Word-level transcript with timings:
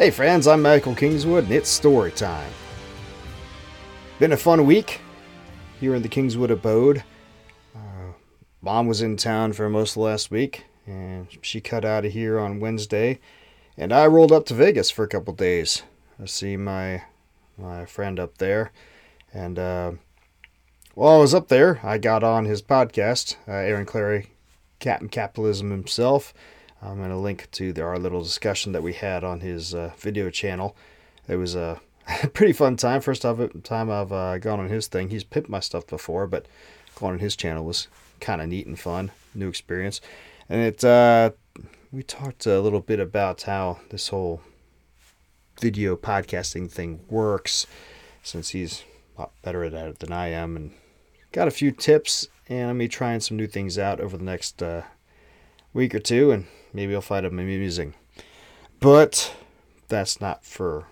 Hey 0.00 0.10
friends, 0.10 0.46
I'm 0.46 0.62
Michael 0.62 0.94
Kingswood, 0.94 1.44
and 1.44 1.52
it's 1.52 1.68
story 1.68 2.10
time. 2.10 2.50
Been 4.18 4.32
a 4.32 4.36
fun 4.38 4.64
week 4.64 5.02
here 5.78 5.94
in 5.94 6.00
the 6.00 6.08
Kingswood 6.08 6.50
abode. 6.50 7.04
Uh, 7.76 8.14
Mom 8.62 8.86
was 8.86 9.02
in 9.02 9.18
town 9.18 9.52
for 9.52 9.68
most 9.68 9.96
of 9.96 10.02
last 10.02 10.30
week, 10.30 10.64
and 10.86 11.26
she 11.42 11.60
cut 11.60 11.84
out 11.84 12.06
of 12.06 12.14
here 12.14 12.40
on 12.40 12.60
Wednesday, 12.60 13.20
and 13.76 13.92
I 13.92 14.06
rolled 14.06 14.32
up 14.32 14.46
to 14.46 14.54
Vegas 14.54 14.90
for 14.90 15.04
a 15.04 15.06
couple 15.06 15.34
days. 15.34 15.82
I 16.18 16.24
see 16.24 16.56
my 16.56 17.02
my 17.58 17.84
friend 17.84 18.18
up 18.18 18.38
there, 18.38 18.72
and 19.34 19.58
uh, 19.58 19.92
while 20.94 21.16
I 21.16 21.20
was 21.20 21.34
up 21.34 21.48
there, 21.48 21.78
I 21.82 21.98
got 21.98 22.24
on 22.24 22.46
his 22.46 22.62
podcast, 22.62 23.36
uh, 23.46 23.52
Aaron 23.52 23.84
Clarey, 23.84 24.28
Captain 24.78 25.10
Capitalism 25.10 25.70
himself. 25.70 26.32
I'm 26.82 26.96
going 26.96 27.10
to 27.10 27.16
link 27.16 27.48
to 27.52 27.72
the, 27.72 27.82
our 27.82 27.98
little 27.98 28.22
discussion 28.22 28.72
that 28.72 28.82
we 28.82 28.94
had 28.94 29.22
on 29.22 29.40
his 29.40 29.74
uh, 29.74 29.92
video 29.98 30.30
channel. 30.30 30.74
It 31.28 31.36
was 31.36 31.54
a 31.54 31.80
pretty 32.32 32.52
fun 32.52 32.76
time. 32.76 33.00
First 33.00 33.22
time 33.22 33.90
I've 33.90 34.12
uh, 34.12 34.38
gone 34.38 34.60
on 34.60 34.68
his 34.68 34.86
thing. 34.86 35.10
He's 35.10 35.24
pimped 35.24 35.48
my 35.48 35.60
stuff 35.60 35.86
before, 35.86 36.26
but 36.26 36.46
going 36.94 37.14
on 37.14 37.18
his 37.18 37.36
channel 37.36 37.64
was 37.64 37.88
kind 38.20 38.40
of 38.40 38.48
neat 38.48 38.66
and 38.66 38.78
fun. 38.78 39.10
New 39.34 39.48
experience. 39.48 40.00
And 40.48 40.62
it 40.62 40.82
uh, 40.82 41.30
we 41.92 42.02
talked 42.02 42.46
a 42.46 42.60
little 42.60 42.80
bit 42.80 43.00
about 43.00 43.42
how 43.42 43.80
this 43.90 44.08
whole 44.08 44.40
video 45.60 45.96
podcasting 45.96 46.70
thing 46.70 47.00
works 47.08 47.66
since 48.22 48.50
he's 48.50 48.84
a 49.16 49.22
lot 49.22 49.32
better 49.42 49.64
at 49.64 49.74
it 49.74 49.98
than 49.98 50.12
I 50.12 50.28
am 50.28 50.56
and 50.56 50.72
got 51.32 51.48
a 51.48 51.52
few 51.52 51.70
tips 51.70 52.28
and 52.48 52.70
I'm 52.70 52.78
be 52.78 52.88
trying 52.88 53.20
some 53.20 53.36
new 53.36 53.46
things 53.46 53.78
out 53.78 54.00
over 54.00 54.16
the 54.16 54.24
next 54.24 54.62
uh, 54.62 54.82
week 55.72 55.94
or 55.94 55.98
two 55.98 56.30
and 56.30 56.46
maybe 56.72 56.94
I'll 56.94 57.00
find 57.00 57.26
them 57.26 57.38
amusing. 57.38 57.94
But 58.80 59.34
that's 59.88 60.20
not 60.20 60.44
for 60.44 60.86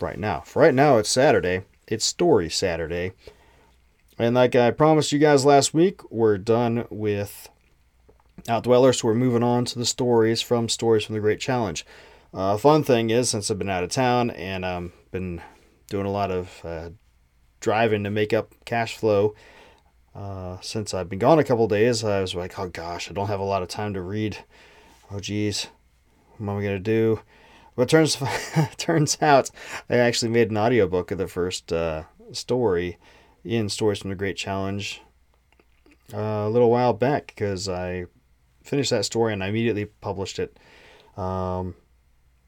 right 0.00 0.18
now. 0.18 0.40
For 0.40 0.60
right 0.60 0.74
now, 0.74 0.98
it's 0.98 1.08
Saturday. 1.08 1.62
It's 1.88 2.04
Story 2.04 2.48
Saturday. 2.48 3.12
And 4.18 4.34
like 4.34 4.54
I 4.54 4.70
promised 4.70 5.12
you 5.12 5.18
guys 5.18 5.44
last 5.44 5.74
week, 5.74 6.00
we're 6.10 6.38
done 6.38 6.86
with 6.90 7.48
Outdwellers. 8.44 9.00
So 9.00 9.08
we're 9.08 9.14
moving 9.14 9.42
on 9.42 9.64
to 9.66 9.78
the 9.78 9.84
stories 9.84 10.40
from 10.42 10.68
Stories 10.68 11.04
from 11.04 11.14
the 11.14 11.20
Great 11.20 11.40
Challenge. 11.40 11.84
Uh, 12.32 12.56
fun 12.56 12.82
thing 12.82 13.10
is, 13.10 13.28
since 13.28 13.50
I've 13.50 13.58
been 13.58 13.70
out 13.70 13.84
of 13.84 13.90
town 13.90 14.30
and 14.30 14.64
um, 14.64 14.92
been 15.10 15.40
doing 15.88 16.06
a 16.06 16.10
lot 16.10 16.30
of 16.30 16.60
uh, 16.64 16.90
driving 17.60 18.04
to 18.04 18.10
make 18.10 18.32
up 18.32 18.54
cash 18.64 18.96
flow, 18.96 19.34
uh, 20.14 20.58
since 20.60 20.94
I've 20.94 21.08
been 21.08 21.18
gone 21.18 21.38
a 21.38 21.44
couple 21.44 21.68
days, 21.68 22.02
I 22.02 22.20
was 22.20 22.34
like, 22.34 22.58
oh 22.58 22.68
gosh, 22.68 23.10
I 23.10 23.14
don't 23.14 23.28
have 23.28 23.40
a 23.40 23.44
lot 23.44 23.62
of 23.62 23.68
time 23.68 23.94
to 23.94 24.00
read 24.00 24.38
oh 25.10 25.20
geez, 25.20 25.68
what 26.36 26.52
am 26.52 26.58
I 26.58 26.62
gonna 26.62 26.78
do? 26.78 27.20
But 27.74 27.88
turns 27.88 28.16
turns 28.76 29.18
out 29.20 29.50
I 29.90 29.96
actually 29.96 30.30
made 30.30 30.50
an 30.50 30.56
audiobook 30.58 31.10
of 31.10 31.18
the 31.18 31.28
first 31.28 31.72
uh, 31.72 32.04
story 32.32 32.98
in 33.44 33.68
Stories 33.68 34.00
from 34.00 34.10
the 34.10 34.16
Great 34.16 34.36
Challenge 34.36 35.02
uh, 36.12 36.18
a 36.18 36.50
little 36.50 36.70
while 36.70 36.92
back 36.92 37.26
because 37.28 37.68
I 37.68 38.06
finished 38.62 38.90
that 38.90 39.04
story 39.04 39.32
and 39.32 39.42
I 39.42 39.48
immediately 39.48 39.86
published 39.86 40.38
it 40.38 40.58
um, 41.16 41.74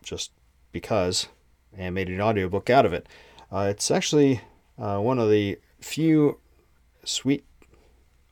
just 0.02 0.32
because 0.72 1.28
and 1.76 1.94
made 1.94 2.08
an 2.08 2.20
audiobook 2.20 2.70
out 2.70 2.86
of 2.86 2.92
it. 2.92 3.06
Uh, 3.52 3.68
it's 3.70 3.90
actually 3.90 4.40
uh, 4.78 4.98
one 4.98 5.18
of 5.18 5.30
the 5.30 5.58
few 5.80 6.38
sweet 7.04 7.44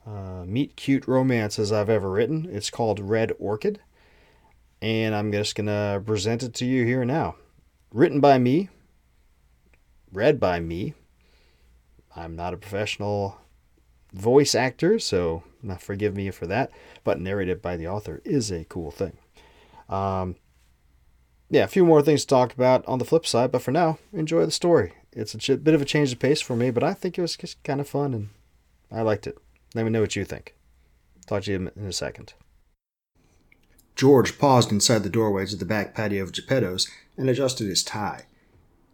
uh, 0.06 0.44
meet 0.44 0.76
cute 0.76 1.06
romances 1.06 1.72
I've 1.72 1.90
ever 1.90 2.10
written. 2.10 2.48
It's 2.50 2.70
called 2.70 3.00
Red 3.00 3.32
Orchid 3.38 3.80
and 4.82 5.14
I'm 5.14 5.32
just 5.32 5.54
going 5.54 5.66
to 5.66 6.02
present 6.04 6.42
it 6.42 6.54
to 6.54 6.64
you 6.64 6.84
here 6.84 7.04
now. 7.04 7.36
Written 7.92 8.20
by 8.20 8.38
me, 8.38 8.68
read 10.12 10.38
by 10.38 10.60
me. 10.60 10.94
I'm 12.14 12.34
not 12.34 12.54
a 12.54 12.58
professional 12.58 13.38
voice 14.12 14.54
actor, 14.54 14.98
so 14.98 15.42
forgive 15.78 16.16
me 16.16 16.30
for 16.30 16.46
that, 16.46 16.70
but 17.04 17.20
narrated 17.20 17.60
by 17.60 17.76
the 17.76 17.88
author 17.88 18.22
is 18.24 18.50
a 18.50 18.64
cool 18.64 18.90
thing. 18.90 19.18
Um, 19.88 20.36
yeah, 21.50 21.64
a 21.64 21.68
few 21.68 21.84
more 21.84 22.02
things 22.02 22.22
to 22.22 22.26
talk 22.26 22.52
about 22.52 22.84
on 22.86 22.98
the 22.98 23.04
flip 23.04 23.26
side, 23.26 23.52
but 23.52 23.62
for 23.62 23.70
now, 23.70 23.98
enjoy 24.12 24.44
the 24.44 24.50
story. 24.50 24.94
It's 25.12 25.34
a 25.34 25.38
ch- 25.38 25.62
bit 25.62 25.74
of 25.74 25.82
a 25.82 25.86
change 25.86 26.12
of 26.12 26.18
pace 26.18 26.40
for 26.40 26.56
me, 26.56 26.70
but 26.70 26.82
I 26.82 26.94
think 26.94 27.16
it 27.16 27.22
was 27.22 27.36
just 27.36 27.62
kind 27.62 27.80
of 27.80 27.88
fun 27.88 28.14
and 28.14 28.28
I 28.90 29.02
liked 29.02 29.26
it. 29.26 29.38
Let 29.74 29.84
me 29.84 29.90
know 29.90 30.00
what 30.00 30.16
you 30.16 30.24
think. 30.24 30.54
Talk 31.26 31.44
to 31.44 31.52
you 31.52 31.70
in 31.76 31.86
a 31.86 31.92
second. 31.92 32.34
George 33.96 34.38
paused 34.38 34.70
inside 34.70 35.02
the 35.02 35.08
doorways 35.08 35.54
of 35.54 35.58
the 35.58 35.64
back 35.64 35.94
patio 35.94 36.22
of 36.22 36.32
Geppetto's 36.32 36.86
and 37.16 37.30
adjusted 37.30 37.66
his 37.66 37.82
tie. 37.82 38.26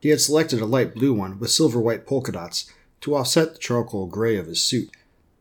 He 0.00 0.10
had 0.10 0.20
selected 0.20 0.60
a 0.60 0.66
light 0.66 0.94
blue 0.94 1.12
one 1.12 1.40
with 1.40 1.50
silver 1.50 1.80
white 1.80 2.06
polka 2.06 2.30
dots 2.30 2.70
to 3.00 3.16
offset 3.16 3.54
the 3.54 3.58
charcoal 3.58 4.06
gray 4.06 4.36
of 4.36 4.46
his 4.46 4.62
suit. 4.62 4.90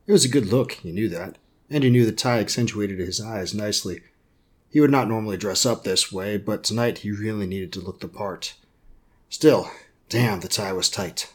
It 0.07 0.11
was 0.11 0.25
a 0.25 0.29
good 0.29 0.47
look, 0.47 0.73
he 0.73 0.91
knew 0.91 1.07
that, 1.09 1.37
and 1.69 1.83
he 1.83 1.91
knew 1.91 2.07
the 2.07 2.11
tie 2.11 2.39
accentuated 2.39 2.97
his 2.97 3.21
eyes 3.21 3.53
nicely. 3.53 4.01
He 4.71 4.79
would 4.79 4.89
not 4.89 5.07
normally 5.07 5.37
dress 5.37 5.63
up 5.63 5.83
this 5.83 6.11
way, 6.11 6.37
but 6.37 6.63
tonight 6.63 6.99
he 6.99 7.11
really 7.11 7.45
needed 7.45 7.71
to 7.73 7.81
look 7.81 7.99
the 7.99 8.07
part. 8.07 8.55
Still, 9.29 9.69
damn, 10.09 10.39
the 10.39 10.47
tie 10.47 10.73
was 10.73 10.89
tight. 10.89 11.31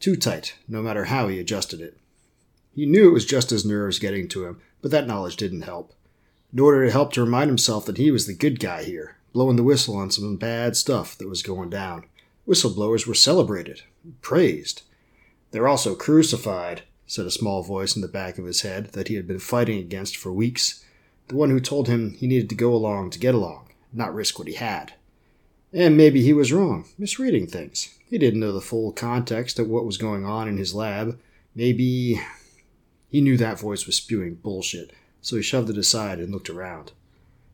Too 0.00 0.16
tight, 0.16 0.54
no 0.66 0.80
matter 0.80 1.04
how 1.04 1.28
he 1.28 1.38
adjusted 1.38 1.80
it. 1.80 1.98
He 2.74 2.86
knew 2.86 3.08
it 3.08 3.12
was 3.12 3.26
just 3.26 3.50
his 3.50 3.66
nerves 3.66 3.98
getting 3.98 4.28
to 4.28 4.46
him, 4.46 4.62
but 4.80 4.90
that 4.92 5.06
knowledge 5.06 5.36
didn't 5.36 5.62
help 5.62 5.92
in 6.52 6.60
order 6.60 6.84
to 6.84 6.92
help 6.92 7.12
to 7.12 7.24
remind 7.24 7.48
himself 7.48 7.86
that 7.86 7.96
he 7.96 8.10
was 8.10 8.26
the 8.26 8.34
good 8.34 8.60
guy 8.60 8.84
here, 8.84 9.16
blowing 9.32 9.56
the 9.56 9.62
whistle 9.62 9.96
on 9.96 10.10
some 10.10 10.36
bad 10.36 10.76
stuff 10.76 11.16
that 11.16 11.28
was 11.28 11.42
going 11.42 11.70
down. 11.70 12.04
Whistleblowers 12.46 13.06
were 13.06 13.14
celebrated, 13.14 13.82
praised. 14.20 14.82
They're 15.50 15.68
also 15.68 15.94
crucified, 15.94 16.82
said 17.06 17.26
a 17.26 17.30
small 17.30 17.62
voice 17.62 17.94
in 17.94 18.02
the 18.02 18.08
back 18.08 18.38
of 18.38 18.44
his 18.44 18.62
head 18.62 18.86
that 18.92 19.08
he 19.08 19.14
had 19.14 19.26
been 19.26 19.38
fighting 19.38 19.78
against 19.78 20.16
for 20.16 20.32
weeks, 20.32 20.84
the 21.28 21.36
one 21.36 21.50
who 21.50 21.60
told 21.60 21.88
him 21.88 22.14
he 22.14 22.26
needed 22.26 22.48
to 22.50 22.54
go 22.54 22.74
along 22.74 23.10
to 23.10 23.18
get 23.18 23.34
along, 23.34 23.68
not 23.92 24.14
risk 24.14 24.38
what 24.38 24.48
he 24.48 24.54
had. 24.54 24.94
And 25.72 25.96
maybe 25.96 26.22
he 26.22 26.32
was 26.32 26.52
wrong, 26.52 26.86
misreading 26.98 27.46
things. 27.46 27.98
He 28.10 28.18
didn't 28.18 28.40
know 28.40 28.52
the 28.52 28.60
full 28.60 28.92
context 28.92 29.58
of 29.58 29.68
what 29.68 29.86
was 29.86 29.96
going 29.96 30.26
on 30.26 30.48
in 30.48 30.58
his 30.58 30.74
lab. 30.74 31.18
Maybe 31.54 32.20
he 33.08 33.20
knew 33.22 33.38
that 33.38 33.58
voice 33.58 33.86
was 33.86 33.96
spewing 33.96 34.34
bullshit, 34.34 34.92
so 35.22 35.36
he 35.36 35.42
shoved 35.42 35.70
it 35.70 35.78
aside 35.78 36.18
and 36.18 36.30
looked 36.30 36.50
around. 36.50 36.92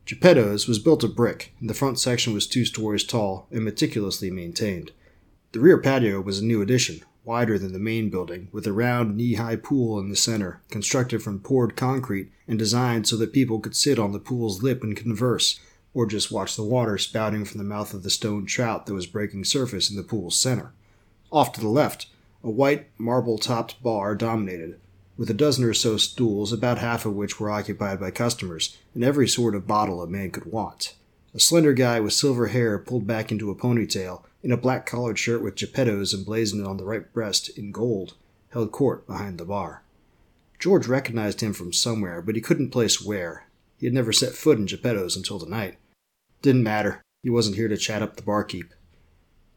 Geppetto's 0.05 0.67
was 0.67 0.79
built 0.79 1.03
of 1.03 1.15
brick, 1.15 1.53
and 1.59 1.69
the 1.69 1.75
front 1.75 1.99
section 1.99 2.33
was 2.33 2.47
two 2.47 2.65
stories 2.65 3.03
tall 3.03 3.47
and 3.51 3.63
meticulously 3.63 4.31
maintained. 4.31 4.91
The 5.51 5.59
rear 5.59 5.77
patio 5.77 6.19
was 6.19 6.39
a 6.39 6.45
new 6.45 6.61
addition, 6.61 7.01
wider 7.23 7.59
than 7.59 7.73
the 7.73 7.79
main 7.79 8.09
building, 8.09 8.47
with 8.51 8.65
a 8.65 8.73
round 8.73 9.15
knee 9.15 9.35
high 9.35 9.55
pool 9.55 9.99
in 9.99 10.09
the 10.09 10.15
center, 10.15 10.61
constructed 10.71 11.21
from 11.21 11.39
poured 11.39 11.75
concrete 11.75 12.31
and 12.47 12.57
designed 12.57 13.07
so 13.07 13.15
that 13.17 13.33
people 13.33 13.59
could 13.59 13.75
sit 13.75 13.99
on 13.99 14.11
the 14.11 14.19
pool's 14.19 14.63
lip 14.63 14.83
and 14.83 14.97
converse, 14.97 15.59
or 15.93 16.07
just 16.07 16.31
watch 16.31 16.55
the 16.55 16.63
water 16.63 16.97
spouting 16.97 17.45
from 17.45 17.59
the 17.59 17.63
mouth 17.63 17.93
of 17.93 18.01
the 18.01 18.09
stone 18.09 18.47
trout 18.47 18.87
that 18.87 18.95
was 18.95 19.05
breaking 19.05 19.43
surface 19.43 19.91
in 19.91 19.95
the 19.95 20.03
pool's 20.03 20.35
center. 20.35 20.71
Off 21.31 21.51
to 21.51 21.61
the 21.61 21.67
left, 21.69 22.07
a 22.43 22.49
white, 22.49 22.87
marble 22.97 23.37
topped 23.37 23.81
bar 23.83 24.15
dominated, 24.15 24.79
with 25.19 25.29
a 25.29 25.33
dozen 25.33 25.65
or 25.65 25.73
so 25.73 25.97
stools, 25.97 26.53
about 26.53 26.77
half 26.77 27.05
of 27.05 27.13
which 27.13 27.41
were 27.41 27.51
occupied 27.51 27.99
by 27.99 28.09
customers, 28.09 28.77
and 28.95 29.03
every 29.03 29.27
sort 29.27 29.53
of 29.53 29.67
bottle 29.67 30.01
a 30.01 30.07
man 30.07 30.31
could 30.31 30.45
want. 30.45 30.95
A 31.35 31.41
slender 31.41 31.73
guy 31.73 31.99
with 31.99 32.13
silver 32.13 32.47
hair 32.47 32.79
pulled 32.79 33.05
back 33.05 33.29
into 33.29 33.51
a 33.51 33.55
ponytail, 33.55 34.23
in 34.41 34.53
a 34.53 34.57
black 34.57 34.85
collared 34.85 35.19
shirt 35.19 35.43
with 35.43 35.57
Geppetto's 35.57 36.13
emblazoned 36.13 36.65
on 36.65 36.77
the 36.77 36.85
right 36.85 37.11
breast 37.11 37.49
in 37.57 37.73
gold, 37.73 38.13
held 38.51 38.71
court 38.71 39.05
behind 39.05 39.37
the 39.37 39.43
bar. 39.43 39.83
George 40.57 40.87
recognized 40.87 41.41
him 41.41 41.51
from 41.51 41.73
somewhere, 41.73 42.21
but 42.21 42.35
he 42.35 42.41
couldn't 42.41 42.69
place 42.71 43.01
where. 43.01 43.45
He 43.77 43.87
had 43.87 43.93
never 43.93 44.13
set 44.13 44.31
foot 44.31 44.57
in 44.57 44.67
Geppetto's 44.67 45.17
until 45.17 45.37
tonight. 45.37 45.77
Didn't 46.41 46.63
matter. 46.63 47.01
He 47.23 47.29
wasn't 47.29 47.57
here 47.57 47.67
to 47.67 47.75
chat 47.75 48.01
up 48.01 48.15
the 48.15 48.23
barkeep. 48.23 48.73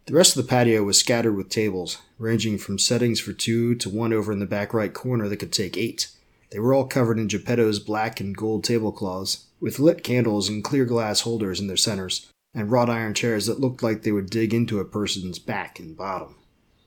The 0.07 0.15
rest 0.15 0.37
of 0.37 0.43
the 0.43 0.49
patio 0.49 0.83
was 0.83 0.99
scattered 0.99 1.37
with 1.37 1.49
tables, 1.49 1.99
ranging 2.19 2.59
from 2.59 2.79
settings 2.79 3.21
for 3.21 3.33
two 3.33 3.77
to 3.77 3.89
one 3.89 4.13
over 4.13 4.33
in 4.33 4.41
the 4.41 4.47
back 4.47 4.75
right 4.75 4.93
corner 4.93 5.29
that 5.29 5.37
could 5.37 5.53
take 5.53 5.77
eight. 5.77 6.09
They 6.51 6.59
were 6.59 6.75
all 6.75 6.87
covered 6.87 7.21
in 7.21 7.29
Geppetto's 7.29 7.79
black 7.79 8.19
and 8.19 8.37
gold 8.37 8.65
tablecloths, 8.65 9.47
with 9.61 9.79
lit 9.79 10.03
candles 10.03 10.49
and 10.49 10.65
clear 10.65 10.85
glass 10.85 11.21
holders 11.21 11.61
in 11.61 11.69
their 11.69 11.77
centers, 11.77 12.29
and 12.53 12.71
wrought 12.71 12.91
iron 12.91 13.15
chairs 13.15 13.47
that 13.47 13.61
looked 13.61 13.83
like 13.83 14.03
they 14.03 14.11
would 14.11 14.29
dig 14.29 14.53
into 14.53 14.81
a 14.81 14.85
person's 14.85 15.39
back 15.39 15.79
and 15.79 15.97
bottom. 15.97 16.35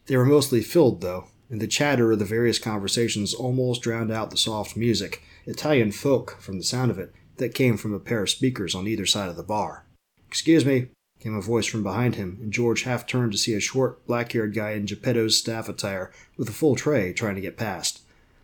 They 0.07 0.17
were 0.17 0.25
mostly 0.25 0.61
filled, 0.61 0.99
though, 0.99 1.27
and 1.49 1.61
the 1.61 1.67
chatter 1.67 2.11
of 2.11 2.19
the 2.19 2.25
various 2.25 2.59
conversations 2.59 3.33
almost 3.33 3.81
drowned 3.81 4.11
out 4.11 4.29
the 4.29 4.37
soft 4.37 4.75
music, 4.75 5.23
Italian 5.45 5.91
folk 5.91 6.39
from 6.41 6.57
the 6.57 6.63
sound 6.63 6.91
of 6.91 6.99
it, 6.99 7.13
that 7.37 7.55
came 7.55 7.77
from 7.77 7.93
a 7.93 7.99
pair 7.99 8.23
of 8.23 8.29
speakers 8.29 8.75
on 8.75 8.87
either 8.87 9.05
side 9.05 9.29
of 9.29 9.37
the 9.37 9.43
bar. 9.43 9.85
Excuse 10.27 10.65
me, 10.65 10.89
came 11.25 11.35
a 11.35 11.41
voice 11.41 11.65
from 11.65 11.81
behind 11.81 12.13
him, 12.13 12.37
and 12.39 12.53
George 12.53 12.83
half 12.83 13.07
turned 13.07 13.31
to 13.31 13.37
see 13.37 13.55
a 13.55 13.59
short, 13.59 14.05
black 14.05 14.31
haired 14.31 14.53
guy 14.53 14.73
in 14.73 14.85
Geppetto's 14.85 15.35
staff 15.35 15.67
attire 15.67 16.11
with 16.37 16.47
a 16.47 16.51
full 16.51 16.75
tray 16.75 17.13
trying 17.13 17.33
to 17.33 17.41
get 17.41 17.57
past. 17.57 18.03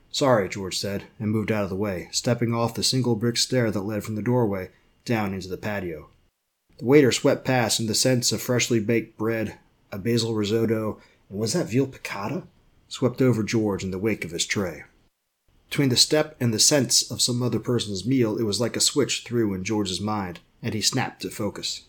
Sorry, 0.10 0.50
George 0.50 0.80
said, 0.80 1.04
and 1.20 1.30
moved 1.30 1.52
out 1.52 1.64
of 1.64 1.70
the 1.70 1.76
way, 1.76 2.10
stepping 2.12 2.56
off 2.56 2.74
the 2.74 2.82
single 2.82 3.16
brick 3.16 3.38
stair 3.38 3.70
that 3.70 3.82
led 3.82 4.04
from 4.04 4.16
the 4.16 4.24
doorway 4.24 4.72
down 5.06 5.32
into 5.32 5.48
the 5.48 5.60
patio. 5.60 6.10
The 6.80 6.86
waiter 6.86 7.12
swept 7.12 7.46
past, 7.46 7.80
and 7.80 7.88
the 7.88 7.94
scents 7.94 8.32
of 8.32 8.42
freshly 8.42 8.80
baked 8.80 9.16
bread, 9.16 9.60
a 9.92 10.00
basil 10.00 10.34
risotto, 10.34 11.00
and 11.30 11.38
was 11.38 11.54
that 11.54 11.68
veal 11.68 11.86
piccata? 11.86 12.48
swept 12.88 13.22
over 13.22 13.44
George 13.44 13.84
in 13.84 13.92
the 13.92 14.00
wake 14.00 14.26
of 14.26 14.32
his 14.32 14.48
tray. 14.48 14.86
Between 15.70 15.90
the 15.90 15.96
step 15.96 16.36
and 16.40 16.52
the 16.52 16.58
sense 16.58 17.12
of 17.12 17.22
some 17.22 17.44
other 17.44 17.60
person's 17.60 18.08
meal, 18.08 18.40
it 18.40 18.44
was 18.44 18.60
like 18.60 18.76
a 18.76 18.82
switch 18.82 19.24
threw 19.24 19.54
in 19.54 19.64
George's 19.64 20.02
mind, 20.02 20.40
and 20.64 20.74
he 20.74 20.82
snapped 20.82 21.22
to 21.22 21.30
focus. 21.30 21.84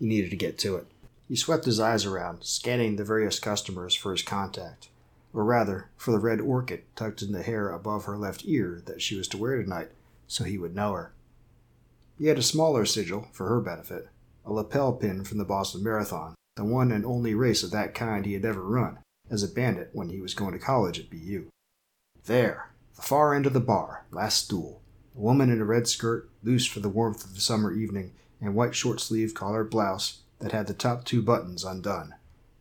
He 0.00 0.06
needed 0.06 0.30
to 0.30 0.36
get 0.36 0.58
to 0.60 0.76
it. 0.76 0.86
He 1.28 1.36
swept 1.36 1.66
his 1.66 1.78
eyes 1.78 2.06
around, 2.06 2.42
scanning 2.42 2.96
the 2.96 3.04
various 3.04 3.38
customers 3.38 3.94
for 3.94 4.12
his 4.12 4.22
contact, 4.22 4.88
or 5.34 5.44
rather, 5.44 5.90
for 5.96 6.10
the 6.10 6.18
red 6.18 6.40
orchid 6.40 6.82
tucked 6.96 7.22
in 7.22 7.32
the 7.32 7.42
hair 7.42 7.70
above 7.70 8.06
her 8.06 8.16
left 8.16 8.42
ear 8.46 8.82
that 8.86 9.02
she 9.02 9.14
was 9.14 9.28
to 9.28 9.36
wear 9.36 9.62
tonight, 9.62 9.90
so 10.26 10.42
he 10.42 10.58
would 10.58 10.74
know 10.74 10.94
her. 10.94 11.12
He 12.18 12.26
had 12.26 12.38
a 12.38 12.42
smaller 12.42 12.86
sigil 12.86 13.28
for 13.32 13.48
her 13.48 13.60
benefit, 13.60 14.08
a 14.44 14.52
lapel 14.52 14.94
pin 14.94 15.22
from 15.22 15.36
the 15.38 15.44
Boston 15.44 15.84
Marathon, 15.84 16.34
the 16.56 16.64
one 16.64 16.90
and 16.90 17.04
only 17.04 17.34
race 17.34 17.62
of 17.62 17.70
that 17.70 17.94
kind 17.94 18.24
he 18.24 18.32
had 18.32 18.44
ever 18.44 18.62
run, 18.62 18.98
as 19.30 19.42
a 19.42 19.48
bandit 19.48 19.90
when 19.92 20.08
he 20.08 20.20
was 20.20 20.34
going 20.34 20.52
to 20.52 20.58
college 20.58 20.98
at 20.98 21.10
BU. 21.10 21.48
There, 22.24 22.70
the 22.96 23.02
far 23.02 23.34
end 23.34 23.46
of 23.46 23.52
the 23.52 23.60
bar, 23.60 24.06
last 24.10 24.44
stool, 24.46 24.82
a 25.14 25.20
woman 25.20 25.50
in 25.50 25.60
a 25.60 25.64
red 25.64 25.86
skirt, 25.86 26.30
loose 26.42 26.66
for 26.66 26.80
the 26.80 26.88
warmth 26.88 27.22
of 27.22 27.34
the 27.34 27.40
summer 27.40 27.72
evening, 27.72 28.12
and 28.40 28.54
white 28.54 28.74
short 28.74 29.00
sleeved 29.00 29.34
collared 29.34 29.70
blouse 29.70 30.20
that 30.38 30.52
had 30.52 30.66
the 30.66 30.74
top 30.74 31.04
two 31.04 31.22
buttons 31.22 31.64
undone. 31.64 32.14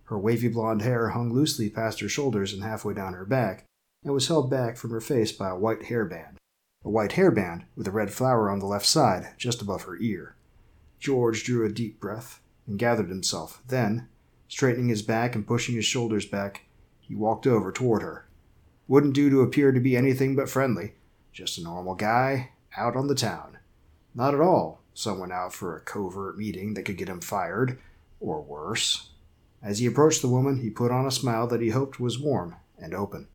Her 0.06 0.20
wavy 0.20 0.48
blonde 0.48 0.82
hair 0.82 1.10
hung 1.10 1.32
loosely 1.32 1.70
past 1.70 2.00
her 2.00 2.10
shoulders 2.10 2.54
and 2.54 2.64
halfway 2.64 2.94
down 2.94 3.14
her 3.14 3.26
back, 3.26 3.66
and 4.04 4.14
was 4.14 4.28
held 4.28 4.50
back 4.50 4.78
from 4.78 4.92
her 4.92 5.02
face 5.02 5.32
by 5.32 5.50
a 5.50 5.58
white 5.58 5.84
hairband. 5.84 6.36
A 6.84 6.90
white 6.90 7.12
hairband 7.12 7.66
with 7.76 7.88
a 7.88 7.92
red 7.92 8.12
flower 8.12 8.50
on 8.50 8.60
the 8.60 8.66
left 8.66 8.86
side, 8.86 9.30
just 9.38 9.62
above 9.62 9.84
her 9.84 9.98
ear. 9.98 10.36
George 11.00 11.44
drew 11.44 11.66
a 11.66 11.72
deep 11.72 12.00
breath 12.00 12.42
and 12.66 12.80
gathered 12.80 13.10
himself. 13.10 13.62
Then, 13.68 14.08
Straightening 14.50 14.90
his 14.90 15.04
back 15.04 15.36
and 15.36 15.46
pushing 15.46 15.76
his 15.76 15.86
shoulders 15.86 16.26
back, 16.26 16.66
he 17.00 17.14
walked 17.14 17.46
over 17.46 17.72
toward 17.72 18.02
her. 18.02 18.28
Wouldn't 18.88 19.14
do 19.14 19.30
to 19.30 19.42
appear 19.42 19.72
to 19.72 19.80
be 19.80 19.96
anything 19.96 20.36
but 20.36 20.50
friendly. 20.50 20.96
Just 21.32 21.60
a 21.60 21.64
normal 21.64 21.94
guy 21.94 22.50
out 22.76 22.96
on 22.96 23.08
the 23.08 23.16
town. 23.16 23.60
Not 24.16 24.34
at 24.34 24.42
all 24.42 24.79
someone 25.00 25.32
out 25.32 25.54
for 25.54 25.76
a 25.76 25.82
covert 25.82 26.38
meeting 26.38 26.74
that 26.74 26.84
could 26.84 26.98
get 26.98 27.10
him 27.10 27.22
fired, 27.22 27.80
or 28.20 28.42
worse. 28.42 29.10
As 29.62 29.80
he 29.80 29.86
approached 29.86 30.22
the 30.22 30.28
woman, 30.28 30.58
he 30.58 30.70
put 30.70 30.92
on 30.92 31.06
a 31.06 31.12
smile 31.12 31.48
that 31.48 31.62
he 31.62 31.70
hoped 31.70 32.00
was 32.00 32.20
warm 32.20 32.56
and 32.78 32.94
open. 32.94 33.28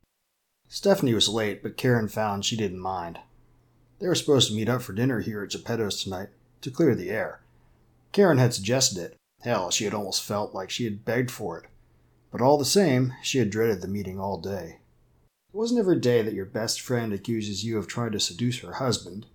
Stephanie 0.69 1.15
was 1.15 1.29
late, 1.29 1.63
but 1.63 1.77
Karen 1.77 2.09
found 2.09 2.45
she 2.45 2.57
didn't 2.57 2.81
mind. 2.81 3.19
They 3.99 4.09
were 4.09 4.15
supposed 4.15 4.49
to 4.49 4.57
meet 4.57 4.69
up 4.69 4.83
for 4.83 4.93
dinner 4.93 5.21
here 5.21 5.43
at 5.43 5.51
Geppetto's 5.51 6.03
tonight 6.03 6.29
to 6.61 6.71
clear 6.71 6.95
the 6.95 7.11
air. 7.11 7.41
Karen 8.13 8.39
had 8.39 8.55
suggested 8.55 8.99
it, 8.99 9.17
Hell, 9.43 9.71
she 9.71 9.85
had 9.85 9.95
almost 9.95 10.23
felt 10.23 10.55
like 10.55 10.71
she 10.71 10.85
had 10.85 11.05
begged 11.05 11.31
for 11.31 11.59
it. 11.59 11.67
But 12.31 12.41
all 12.41 12.59
the 12.59 12.65
same, 12.65 13.13
she 13.23 13.39
had 13.39 13.51
dreaded 13.51 13.81
the 13.81 13.89
meeting 13.89 14.19
all 14.19 14.41
day. 14.41 14.79
It 15.53 15.57
wasn't 15.57 15.81
every 15.81 16.01
day 16.01 16.23
that 16.23 16.35
your 16.35 16.47
best 16.47 16.81
friend 16.81 17.13
accuses 17.13 17.65
you 17.65 17.79
of 17.79 17.87
trying 17.87 18.13
to 18.13 18.21
seduce 18.21 18.61
her 18.61 18.75
husband. 18.75 19.27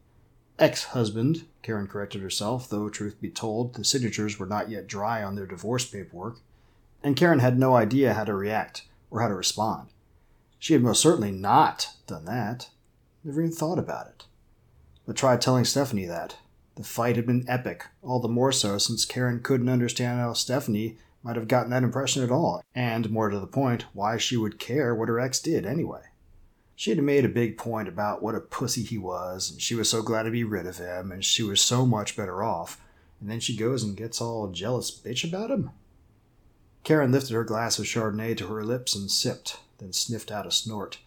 Ex 0.60 0.84
husband, 0.84 1.46
Karen 1.64 1.88
corrected 1.88 2.22
herself, 2.22 2.70
though, 2.70 2.90
truth 2.90 3.22
be 3.22 3.30
told, 3.30 3.76
the 3.76 3.86
signatures 3.86 4.38
were 4.38 4.46
not 4.46 4.70
yet 4.70 4.88
dry 4.88 5.24
on 5.24 5.36
their 5.36 5.46
divorce 5.46 5.86
paperwork, 5.86 6.40
and 7.02 7.16
Karen 7.16 7.40
had 7.40 7.58
no 7.58 7.76
idea 7.76 8.14
how 8.14 8.26
to 8.26 8.34
react 8.34 8.84
or 9.10 9.22
how 9.22 9.30
to 9.30 9.34
respond. 9.34 9.88
She 10.60 10.74
had 10.74 10.84
most 10.84 11.02
certainly 11.02 11.32
not 11.32 11.94
done 12.08 12.26
that, 12.26 12.70
never 13.24 13.42
even 13.42 13.56
thought 13.56 13.80
about 13.80 14.08
it. 14.08 14.26
But 15.08 15.16
try 15.16 15.38
telling 15.38 15.64
Stephanie 15.64 16.06
that. 16.06 16.36
The 16.76 16.84
fight 16.84 17.16
had 17.16 17.26
been 17.26 17.46
epic, 17.48 17.86
all 18.02 18.20
the 18.20 18.28
more 18.28 18.52
so 18.52 18.78
since 18.78 19.06
Karen 19.06 19.42
couldn't 19.42 19.70
understand 19.70 20.20
how 20.20 20.34
Stephanie 20.34 20.98
might 21.24 21.38
have 21.38 21.48
gotten 21.48 21.70
that 21.72 21.84
impression 21.84 22.22
at 22.22 22.32
all, 22.32 22.62
and, 22.76 23.10
more 23.10 23.30
to 23.30 23.40
the 23.40 23.48
point, 23.48 23.86
why 23.94 24.18
she 24.18 24.36
would 24.36 24.60
care 24.60 24.94
what 24.94 25.08
her 25.08 25.22
ex 25.22 25.40
did 25.40 25.66
anyway. 25.66 26.02
She 26.80 26.92
had 26.92 27.04
made 27.04 27.26
a 27.26 27.28
big 27.28 27.58
point 27.58 27.90
about 27.90 28.24
what 28.24 28.36
a 28.36 28.40
pussy 28.40 28.84
he 28.84 28.98
was, 28.98 29.52
and 29.52 29.62
she 29.62 29.76
was 29.76 29.90
so 29.90 30.02
glad 30.02 30.24
to 30.24 30.32
be 30.32 30.46
rid 30.46 30.66
of 30.66 30.78
him, 30.78 31.12
and 31.12 31.26
she 31.26 31.44
was 31.44 31.60
so 31.60 31.86
much 31.86 32.16
better 32.16 32.42
off, 32.42 32.80
and 33.20 33.30
then 33.30 33.42
she 33.42 33.58
goes 33.58 33.84
and 33.84 33.98
gets 33.98 34.22
all 34.22 34.48
jealous 34.48 34.90
bitch 34.90 35.28
about 35.28 35.52
him? 35.52 35.72
Karen 36.86 37.12
lifted 37.12 37.34
her 37.34 37.44
glass 37.44 37.80
of 37.80 37.86
Chardonnay 37.86 38.38
to 38.38 38.48
her 38.48 38.64
lips 38.64 38.96
and 38.96 39.12
sipped, 39.12 39.60
then 39.80 39.92
sniffed 39.92 40.32
out 40.32 40.48
a 40.48 40.52
snort. 40.52 41.00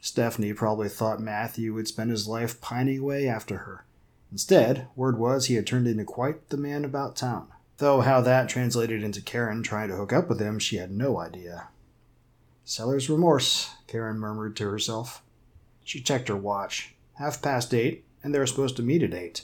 Stephanie 0.00 0.52
probably 0.52 0.88
thought 0.88 1.20
Matthew 1.20 1.74
would 1.74 1.86
spend 1.86 2.10
his 2.10 2.26
life 2.26 2.60
pining 2.60 2.98
away 2.98 3.28
after 3.28 3.58
her. 3.58 3.84
Instead, 4.32 4.88
word 4.96 5.16
was 5.16 5.46
he 5.46 5.54
had 5.54 5.64
turned 5.64 5.86
into 5.86 6.02
quite 6.02 6.48
the 6.48 6.56
man 6.56 6.84
about 6.84 7.14
town. 7.14 7.46
Though 7.78 8.00
how 8.00 8.20
that 8.22 8.48
translated 8.48 9.04
into 9.04 9.22
Karen 9.22 9.62
trying 9.62 9.90
to 9.90 9.96
hook 9.96 10.12
up 10.12 10.28
with 10.28 10.40
him, 10.40 10.58
she 10.58 10.78
had 10.78 10.90
no 10.90 11.18
idea. 11.18 11.68
Seller's 12.64 13.10
remorse, 13.10 13.70
Karen 13.86 14.18
murmured 14.18 14.56
to 14.56 14.70
herself. 14.70 15.22
She 15.84 16.00
checked 16.00 16.28
her 16.28 16.36
watch. 16.36 16.94
Half 17.14 17.42
past 17.42 17.74
eight, 17.74 18.04
and 18.22 18.34
they 18.34 18.38
were 18.38 18.46
supposed 18.46 18.76
to 18.76 18.82
meet 18.82 19.02
at 19.02 19.14
eight. 19.14 19.42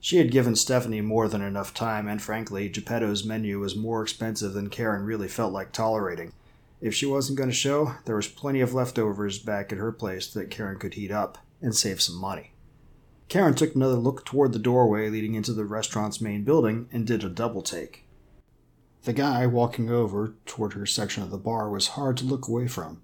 She 0.00 0.18
had 0.18 0.30
given 0.30 0.54
Stephanie 0.54 1.00
more 1.00 1.28
than 1.28 1.40
enough 1.40 1.72
time, 1.72 2.08
and 2.08 2.20
frankly, 2.20 2.68
Geppetto's 2.68 3.24
menu 3.24 3.58
was 3.58 3.74
more 3.74 4.02
expensive 4.02 4.52
than 4.52 4.68
Karen 4.68 5.04
really 5.04 5.28
felt 5.28 5.52
like 5.52 5.72
tolerating. 5.72 6.32
If 6.80 6.94
she 6.94 7.06
wasn't 7.06 7.38
going 7.38 7.48
to 7.48 7.54
show, 7.54 7.94
there 8.04 8.16
was 8.16 8.28
plenty 8.28 8.60
of 8.60 8.74
leftovers 8.74 9.38
back 9.38 9.72
at 9.72 9.78
her 9.78 9.92
place 9.92 10.26
that 10.34 10.50
Karen 10.50 10.78
could 10.78 10.94
heat 10.94 11.10
up 11.10 11.38
and 11.62 11.74
save 11.74 12.02
some 12.02 12.16
money. 12.16 12.52
Karen 13.28 13.54
took 13.54 13.74
another 13.74 13.94
look 13.96 14.24
toward 14.24 14.52
the 14.52 14.58
doorway 14.58 15.08
leading 15.08 15.34
into 15.34 15.54
the 15.54 15.64
restaurant's 15.64 16.20
main 16.20 16.44
building 16.44 16.88
and 16.92 17.06
did 17.06 17.24
a 17.24 17.30
double 17.30 17.62
take. 17.62 18.03
The 19.04 19.12
guy 19.12 19.46
walking 19.46 19.90
over 19.90 20.34
toward 20.46 20.72
her 20.72 20.86
section 20.86 21.22
of 21.22 21.30
the 21.30 21.36
bar 21.36 21.68
was 21.68 21.88
hard 21.88 22.16
to 22.18 22.24
look 22.24 22.48
away 22.48 22.66
from. 22.68 23.02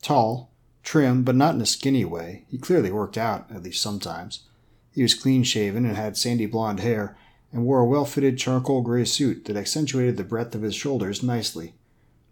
Tall, 0.00 0.50
trim, 0.82 1.22
but 1.22 1.36
not 1.36 1.54
in 1.54 1.60
a 1.60 1.66
skinny 1.66 2.04
way, 2.04 2.46
he 2.48 2.56
clearly 2.56 2.90
worked 2.90 3.18
out, 3.18 3.50
at 3.50 3.62
least 3.62 3.82
sometimes. 3.82 4.44
He 4.90 5.02
was 5.02 5.14
clean 5.14 5.42
shaven 5.42 5.84
and 5.84 5.96
had 5.96 6.16
sandy 6.16 6.46
blonde 6.46 6.80
hair, 6.80 7.16
and 7.52 7.66
wore 7.66 7.80
a 7.80 7.84
well 7.84 8.06
fitted 8.06 8.38
charcoal 8.38 8.80
gray 8.80 9.04
suit 9.04 9.44
that 9.44 9.56
accentuated 9.56 10.16
the 10.16 10.24
breadth 10.24 10.54
of 10.54 10.62
his 10.62 10.74
shoulders 10.74 11.22
nicely. 11.22 11.74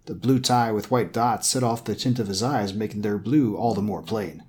The 0.06 0.14
blue 0.14 0.40
tie 0.40 0.72
with 0.72 0.90
white 0.90 1.12
dots 1.12 1.48
set 1.48 1.62
off 1.62 1.84
the 1.84 1.94
tint 1.94 2.18
of 2.18 2.28
his 2.28 2.42
eyes, 2.42 2.72
making 2.72 3.02
their 3.02 3.18
blue 3.18 3.56
all 3.56 3.74
the 3.74 3.82
more 3.82 4.02
plain. 4.02 4.42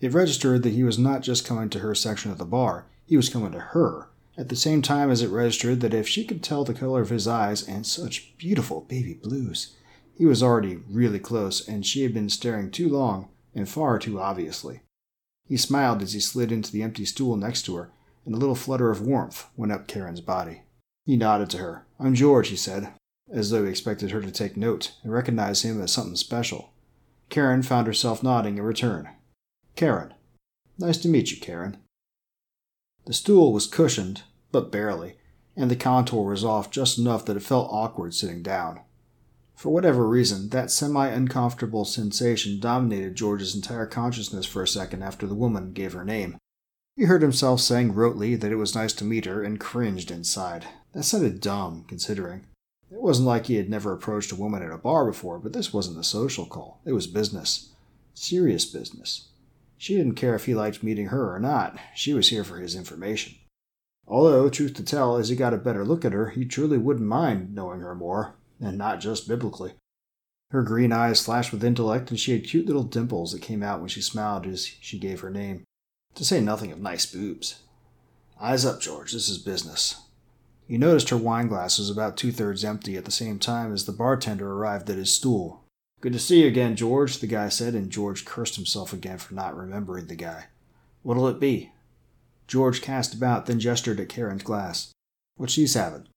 It 0.00 0.14
registered 0.14 0.62
that 0.62 0.72
he 0.72 0.84
was 0.84 0.98
not 0.98 1.22
just 1.22 1.44
coming 1.44 1.68
to 1.70 1.80
her 1.80 1.96
section 1.96 2.30
of 2.30 2.38
the 2.38 2.44
bar, 2.44 2.86
he 3.06 3.16
was 3.16 3.28
coming 3.28 3.50
to 3.52 3.60
her, 3.60 4.09
at 4.40 4.48
the 4.48 4.56
same 4.56 4.80
time 4.80 5.10
as 5.10 5.20
it 5.20 5.28
registered 5.28 5.80
that 5.80 5.92
if 5.92 6.08
she 6.08 6.24
could 6.24 6.42
tell 6.42 6.64
the 6.64 6.72
color 6.72 7.02
of 7.02 7.10
his 7.10 7.28
eyes 7.28 7.62
and 7.68 7.86
such 7.86 8.34
beautiful 8.38 8.80
baby 8.80 9.12
blues, 9.12 9.76
he 10.16 10.24
was 10.24 10.42
already 10.42 10.76
really 10.88 11.18
close 11.18 11.68
and 11.68 11.84
she 11.84 12.04
had 12.04 12.14
been 12.14 12.30
staring 12.30 12.70
too 12.70 12.88
long 12.88 13.28
and 13.54 13.68
far 13.68 13.98
too 13.98 14.18
obviously. 14.18 14.80
He 15.46 15.58
smiled 15.58 16.00
as 16.00 16.14
he 16.14 16.20
slid 16.20 16.50
into 16.50 16.72
the 16.72 16.82
empty 16.82 17.04
stool 17.04 17.36
next 17.36 17.62
to 17.66 17.76
her, 17.76 17.90
and 18.24 18.34
a 18.34 18.38
little 18.38 18.54
flutter 18.54 18.90
of 18.90 19.02
warmth 19.02 19.46
went 19.56 19.72
up 19.72 19.86
Karen's 19.86 20.22
body. 20.22 20.62
He 21.04 21.18
nodded 21.18 21.50
to 21.50 21.58
her. 21.58 21.84
I'm 21.98 22.14
George, 22.14 22.48
he 22.48 22.56
said, 22.56 22.94
as 23.30 23.50
though 23.50 23.64
he 23.64 23.70
expected 23.70 24.10
her 24.10 24.22
to 24.22 24.30
take 24.30 24.56
note 24.56 24.92
and 25.02 25.12
recognize 25.12 25.62
him 25.62 25.82
as 25.82 25.92
something 25.92 26.16
special. 26.16 26.72
Karen 27.28 27.62
found 27.62 27.86
herself 27.86 28.22
nodding 28.22 28.56
in 28.56 28.64
return, 28.64 29.10
Karen. 29.76 30.14
Nice 30.78 30.96
to 30.98 31.08
meet 31.08 31.30
you, 31.30 31.36
Karen. 31.38 31.76
The 33.04 33.12
stool 33.12 33.52
was 33.52 33.66
cushioned, 33.66 34.22
but 34.52 34.72
barely, 34.72 35.16
and 35.56 35.70
the 35.70 35.76
contour 35.76 36.30
was 36.30 36.44
off 36.44 36.70
just 36.70 36.98
enough 36.98 37.24
that 37.24 37.36
it 37.36 37.42
felt 37.42 37.68
awkward 37.70 38.14
sitting 38.14 38.42
down. 38.42 38.80
For 39.54 39.68
whatever 39.68 40.08
reason, 40.08 40.48
that 40.50 40.70
semi 40.70 41.08
uncomfortable 41.08 41.84
sensation 41.84 42.60
dominated 42.60 43.14
George's 43.14 43.54
entire 43.54 43.86
consciousness 43.86 44.46
for 44.46 44.62
a 44.62 44.68
second 44.68 45.02
after 45.02 45.26
the 45.26 45.34
woman 45.34 45.72
gave 45.72 45.92
her 45.92 46.04
name. 46.04 46.38
He 46.96 47.04
heard 47.04 47.22
himself 47.22 47.60
saying 47.60 47.94
rotely 47.94 48.40
that 48.40 48.52
it 48.52 48.56
was 48.56 48.74
nice 48.74 48.92
to 48.94 49.04
meet 49.04 49.26
her 49.26 49.42
and 49.42 49.60
cringed 49.60 50.10
inside. 50.10 50.66
That 50.92 51.02
sounded 51.02 51.40
dumb, 51.40 51.84
considering. 51.88 52.46
It 52.90 53.00
wasn't 53.00 53.28
like 53.28 53.46
he 53.46 53.56
had 53.56 53.68
never 53.68 53.92
approached 53.92 54.32
a 54.32 54.36
woman 54.36 54.62
at 54.62 54.72
a 54.72 54.78
bar 54.78 55.06
before, 55.06 55.38
but 55.38 55.52
this 55.52 55.72
wasn't 55.72 55.98
a 55.98 56.04
social 56.04 56.46
call. 56.46 56.80
It 56.84 56.92
was 56.92 57.06
business. 57.06 57.70
Serious 58.14 58.64
business. 58.64 59.28
She 59.78 59.94
didn't 59.94 60.16
care 60.16 60.34
if 60.34 60.46
he 60.46 60.54
liked 60.54 60.82
meeting 60.82 61.06
her 61.06 61.34
or 61.34 61.38
not, 61.38 61.78
she 61.94 62.12
was 62.12 62.28
here 62.28 62.44
for 62.44 62.58
his 62.58 62.74
information. 62.74 63.36
Although, 64.06 64.48
truth 64.48 64.74
to 64.74 64.84
tell, 64.84 65.16
as 65.16 65.28
he 65.28 65.36
got 65.36 65.54
a 65.54 65.58
better 65.58 65.84
look 65.84 66.04
at 66.04 66.12
her, 66.12 66.30
he 66.30 66.44
truly 66.44 66.78
wouldn't 66.78 67.06
mind 67.06 67.54
knowing 67.54 67.80
her 67.80 67.94
more, 67.94 68.34
and 68.60 68.76
not 68.76 69.00
just 69.00 69.28
biblically. 69.28 69.74
Her 70.50 70.62
green 70.62 70.92
eyes 70.92 71.24
flashed 71.24 71.52
with 71.52 71.62
intellect, 71.62 72.10
and 72.10 72.18
she 72.18 72.32
had 72.32 72.44
cute 72.44 72.66
little 72.66 72.82
dimples 72.82 73.32
that 73.32 73.42
came 73.42 73.62
out 73.62 73.78
when 73.80 73.88
she 73.88 74.02
smiled 74.02 74.46
as 74.46 74.66
she 74.80 74.98
gave 74.98 75.20
her 75.20 75.30
name, 75.30 75.62
to 76.16 76.24
say 76.24 76.40
nothing 76.40 76.72
of 76.72 76.80
nice 76.80 77.06
boobs. 77.06 77.60
Eyes 78.40 78.64
up, 78.64 78.80
George, 78.80 79.12
this 79.12 79.28
is 79.28 79.38
business. 79.38 80.02
He 80.66 80.78
noticed 80.78 81.10
her 81.10 81.16
wine 81.16 81.48
glass 81.48 81.78
was 81.78 81.90
about 81.90 82.16
two 82.16 82.32
thirds 82.32 82.64
empty 82.64 82.96
at 82.96 83.04
the 83.04 83.10
same 83.10 83.38
time 83.38 83.72
as 83.72 83.86
the 83.86 83.92
bartender 83.92 84.52
arrived 84.52 84.88
at 84.88 84.98
his 84.98 85.12
stool. 85.12 85.64
Good 86.00 86.12
to 86.14 86.18
see 86.18 86.42
you 86.42 86.48
again, 86.48 86.76
George, 86.76 87.18
the 87.18 87.26
guy 87.26 87.48
said, 87.48 87.74
and 87.74 87.90
George 87.90 88.24
cursed 88.24 88.56
himself 88.56 88.92
again 88.92 89.18
for 89.18 89.34
not 89.34 89.56
remembering 89.56 90.06
the 90.06 90.14
guy. 90.14 90.46
What'll 91.02 91.28
it 91.28 91.38
be? 91.38 91.72
George 92.50 92.82
cast 92.82 93.14
about, 93.14 93.46
then 93.46 93.60
gestured 93.60 94.00
at 94.00 94.08
Karen's 94.08 94.42
glass. 94.42 94.90
What 95.36 95.50
she's 95.50 95.74
having? 95.74 96.08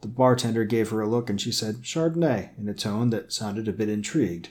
The 0.00 0.06
bartender 0.06 0.64
gave 0.64 0.90
her 0.90 1.00
a 1.00 1.08
look 1.08 1.28
and 1.28 1.40
she 1.40 1.50
said, 1.50 1.82
Chardonnay, 1.82 2.56
in 2.56 2.68
a 2.68 2.74
tone 2.74 3.10
that 3.10 3.32
sounded 3.32 3.66
a 3.66 3.72
bit 3.72 3.88
intrigued. 3.88 4.50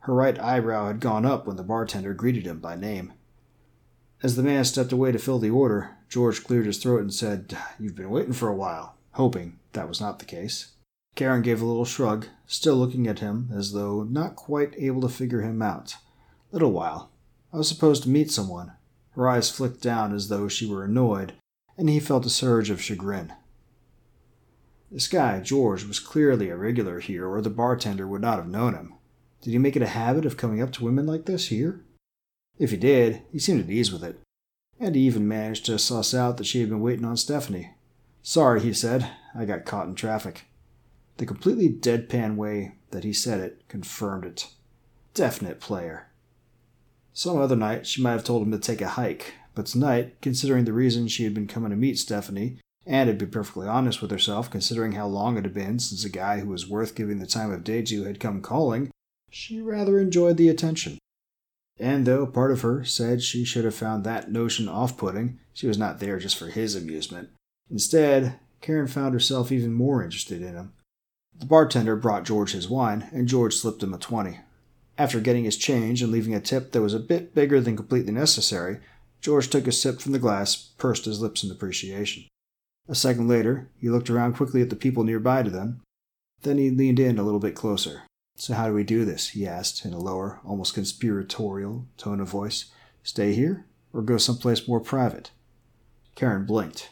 Her 0.00 0.12
right 0.12 0.36
eyebrow 0.36 0.88
had 0.88 0.98
gone 0.98 1.24
up 1.24 1.46
when 1.46 1.54
the 1.54 1.62
bartender 1.62 2.14
greeted 2.14 2.46
him 2.46 2.58
by 2.58 2.74
name. 2.74 3.12
As 4.24 4.34
the 4.34 4.42
man 4.42 4.64
stepped 4.64 4.90
away 4.90 5.12
to 5.12 5.20
fill 5.20 5.38
the 5.38 5.50
order, 5.50 5.98
George 6.08 6.42
cleared 6.42 6.66
his 6.66 6.78
throat 6.78 7.00
and 7.00 7.14
said, 7.14 7.56
You've 7.78 7.94
been 7.94 8.10
waiting 8.10 8.32
for 8.32 8.48
a 8.48 8.56
while, 8.56 8.96
hoping 9.12 9.60
that 9.74 9.88
was 9.88 10.00
not 10.00 10.18
the 10.18 10.24
case. 10.24 10.72
Karen 11.14 11.42
gave 11.42 11.62
a 11.62 11.64
little 11.64 11.84
shrug, 11.84 12.26
still 12.46 12.74
looking 12.74 13.06
at 13.06 13.20
him 13.20 13.50
as 13.54 13.70
though 13.70 14.02
not 14.02 14.34
quite 14.34 14.74
able 14.76 15.02
to 15.02 15.08
figure 15.08 15.42
him 15.42 15.62
out. 15.62 15.94
Little 16.50 16.72
while. 16.72 17.12
I 17.52 17.58
was 17.58 17.68
supposed 17.68 18.02
to 18.02 18.08
meet 18.08 18.32
someone. 18.32 18.72
Her 19.12 19.28
eyes 19.28 19.50
flicked 19.50 19.82
down 19.82 20.14
as 20.14 20.28
though 20.28 20.48
she 20.48 20.66
were 20.66 20.84
annoyed, 20.84 21.34
and 21.76 21.88
he 21.88 22.00
felt 22.00 22.26
a 22.26 22.30
surge 22.30 22.70
of 22.70 22.80
chagrin. 22.80 23.32
This 24.90 25.08
guy, 25.08 25.40
George, 25.40 25.84
was 25.84 25.98
clearly 25.98 26.50
a 26.50 26.56
regular 26.56 27.00
here, 27.00 27.26
or 27.26 27.40
the 27.40 27.50
bartender 27.50 28.06
would 28.06 28.20
not 28.20 28.36
have 28.36 28.48
known 28.48 28.74
him. 28.74 28.94
Did 29.40 29.52
he 29.52 29.58
make 29.58 29.76
it 29.76 29.82
a 29.82 29.88
habit 29.88 30.26
of 30.26 30.36
coming 30.36 30.62
up 30.62 30.70
to 30.72 30.84
women 30.84 31.06
like 31.06 31.24
this 31.24 31.48
here? 31.48 31.84
If 32.58 32.70
he 32.70 32.76
did, 32.76 33.22
he 33.32 33.38
seemed 33.38 33.60
at 33.60 33.70
ease 33.70 33.92
with 33.92 34.04
it, 34.04 34.20
and 34.78 34.94
he 34.94 35.02
even 35.02 35.26
managed 35.26 35.66
to 35.66 35.78
suss 35.78 36.14
out 36.14 36.36
that 36.36 36.46
she 36.46 36.60
had 36.60 36.68
been 36.68 36.80
waiting 36.80 37.04
on 37.04 37.16
Stephanie. 37.16 37.74
Sorry, 38.22 38.60
he 38.60 38.72
said, 38.72 39.10
I 39.34 39.46
got 39.46 39.64
caught 39.64 39.88
in 39.88 39.94
traffic. 39.94 40.44
The 41.16 41.26
completely 41.26 41.68
deadpan 41.68 42.36
way 42.36 42.76
that 42.90 43.04
he 43.04 43.12
said 43.12 43.40
it 43.40 43.62
confirmed 43.68 44.24
it. 44.24 44.48
Definite 45.14 45.60
player. 45.60 46.08
Some 47.12 47.38
other 47.38 47.56
night 47.56 47.86
she 47.86 48.02
might 48.02 48.12
have 48.12 48.24
told 48.24 48.42
him 48.42 48.52
to 48.52 48.58
take 48.58 48.80
a 48.80 48.88
hike, 48.88 49.34
but 49.54 49.66
tonight, 49.66 50.16
considering 50.22 50.64
the 50.64 50.72
reason 50.72 51.08
she 51.08 51.24
had 51.24 51.34
been 51.34 51.46
coming 51.46 51.70
to 51.70 51.76
meet 51.76 51.98
Stephanie, 51.98 52.58
and 52.86 53.08
to 53.08 53.14
be 53.14 53.30
perfectly 53.30 53.68
honest 53.68 54.00
with 54.00 54.10
herself, 54.10 54.50
considering 54.50 54.92
how 54.92 55.06
long 55.06 55.36
it 55.36 55.44
had 55.44 55.54
been 55.54 55.78
since 55.78 56.04
a 56.04 56.10
guy 56.10 56.40
who 56.40 56.48
was 56.48 56.68
worth 56.68 56.94
giving 56.94 57.18
the 57.18 57.26
time 57.26 57.52
of 57.52 57.64
day 57.64 57.82
to 57.82 58.04
had 58.04 58.18
come 58.18 58.40
calling, 58.40 58.90
she 59.30 59.60
rather 59.60 59.98
enjoyed 59.98 60.36
the 60.36 60.48
attention. 60.48 60.98
And 61.78 62.06
though 62.06 62.26
part 62.26 62.50
of 62.50 62.62
her 62.62 62.84
said 62.84 63.22
she 63.22 63.44
should 63.44 63.64
have 63.64 63.74
found 63.74 64.04
that 64.04 64.30
notion 64.30 64.68
off 64.68 64.96
putting, 64.96 65.38
she 65.52 65.66
was 65.66 65.78
not 65.78 66.00
there 66.00 66.18
just 66.18 66.36
for 66.36 66.46
his 66.46 66.74
amusement. 66.74 67.30
Instead, 67.70 68.38
Karen 68.60 68.86
found 68.86 69.14
herself 69.14 69.50
even 69.50 69.72
more 69.72 70.02
interested 70.02 70.42
in 70.42 70.54
him. 70.54 70.72
The 71.38 71.46
bartender 71.46 71.96
brought 71.96 72.24
George 72.24 72.52
his 72.52 72.68
wine, 72.68 73.08
and 73.12 73.26
George 73.26 73.54
slipped 73.54 73.82
him 73.82 73.94
a 73.94 73.98
20. 73.98 74.38
After 74.98 75.20
getting 75.20 75.44
his 75.44 75.56
change 75.56 76.02
and 76.02 76.12
leaving 76.12 76.34
a 76.34 76.40
tip 76.40 76.72
that 76.72 76.82
was 76.82 76.94
a 76.94 77.00
bit 77.00 77.34
bigger 77.34 77.60
than 77.60 77.76
completely 77.76 78.12
necessary, 78.12 78.78
George 79.20 79.48
took 79.48 79.66
a 79.66 79.72
sip 79.72 80.00
from 80.00 80.12
the 80.12 80.18
glass, 80.18 80.56
pursed 80.78 81.04
his 81.04 81.20
lips 81.20 81.42
in 81.44 81.50
appreciation. 81.50 82.24
A 82.88 82.94
second 82.94 83.28
later, 83.28 83.70
he 83.78 83.88
looked 83.88 84.10
around 84.10 84.34
quickly 84.34 84.60
at 84.60 84.70
the 84.70 84.76
people 84.76 85.04
nearby 85.04 85.42
to 85.42 85.50
them. 85.50 85.80
Then 86.42 86.58
he 86.58 86.70
leaned 86.70 86.98
in 86.98 87.18
a 87.18 87.22
little 87.22 87.40
bit 87.40 87.54
closer. 87.54 88.02
So, 88.36 88.54
how 88.54 88.66
do 88.66 88.74
we 88.74 88.82
do 88.82 89.04
this? 89.04 89.28
he 89.28 89.46
asked 89.46 89.84
in 89.84 89.92
a 89.92 89.98
lower, 89.98 90.40
almost 90.44 90.74
conspiratorial 90.74 91.86
tone 91.96 92.20
of 92.20 92.28
voice. 92.28 92.66
Stay 93.04 93.34
here, 93.34 93.66
or 93.92 94.02
go 94.02 94.16
someplace 94.16 94.66
more 94.66 94.80
private? 94.80 95.30
Karen 96.14 96.44
blinked. 96.44 96.90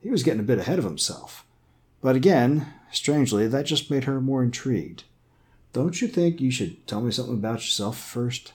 He 0.00 0.10
was 0.10 0.22
getting 0.22 0.40
a 0.40 0.44
bit 0.44 0.58
ahead 0.58 0.78
of 0.78 0.84
himself. 0.84 1.44
But 2.00 2.16
again, 2.16 2.72
strangely, 2.92 3.48
that 3.48 3.66
just 3.66 3.90
made 3.90 4.04
her 4.04 4.20
more 4.20 4.42
intrigued. 4.42 5.04
Don't 5.74 6.00
you 6.00 6.06
think 6.06 6.40
you 6.40 6.52
should 6.52 6.86
tell 6.86 7.00
me 7.00 7.10
something 7.10 7.34
about 7.34 7.54
yourself 7.54 7.98
first? 7.98 8.52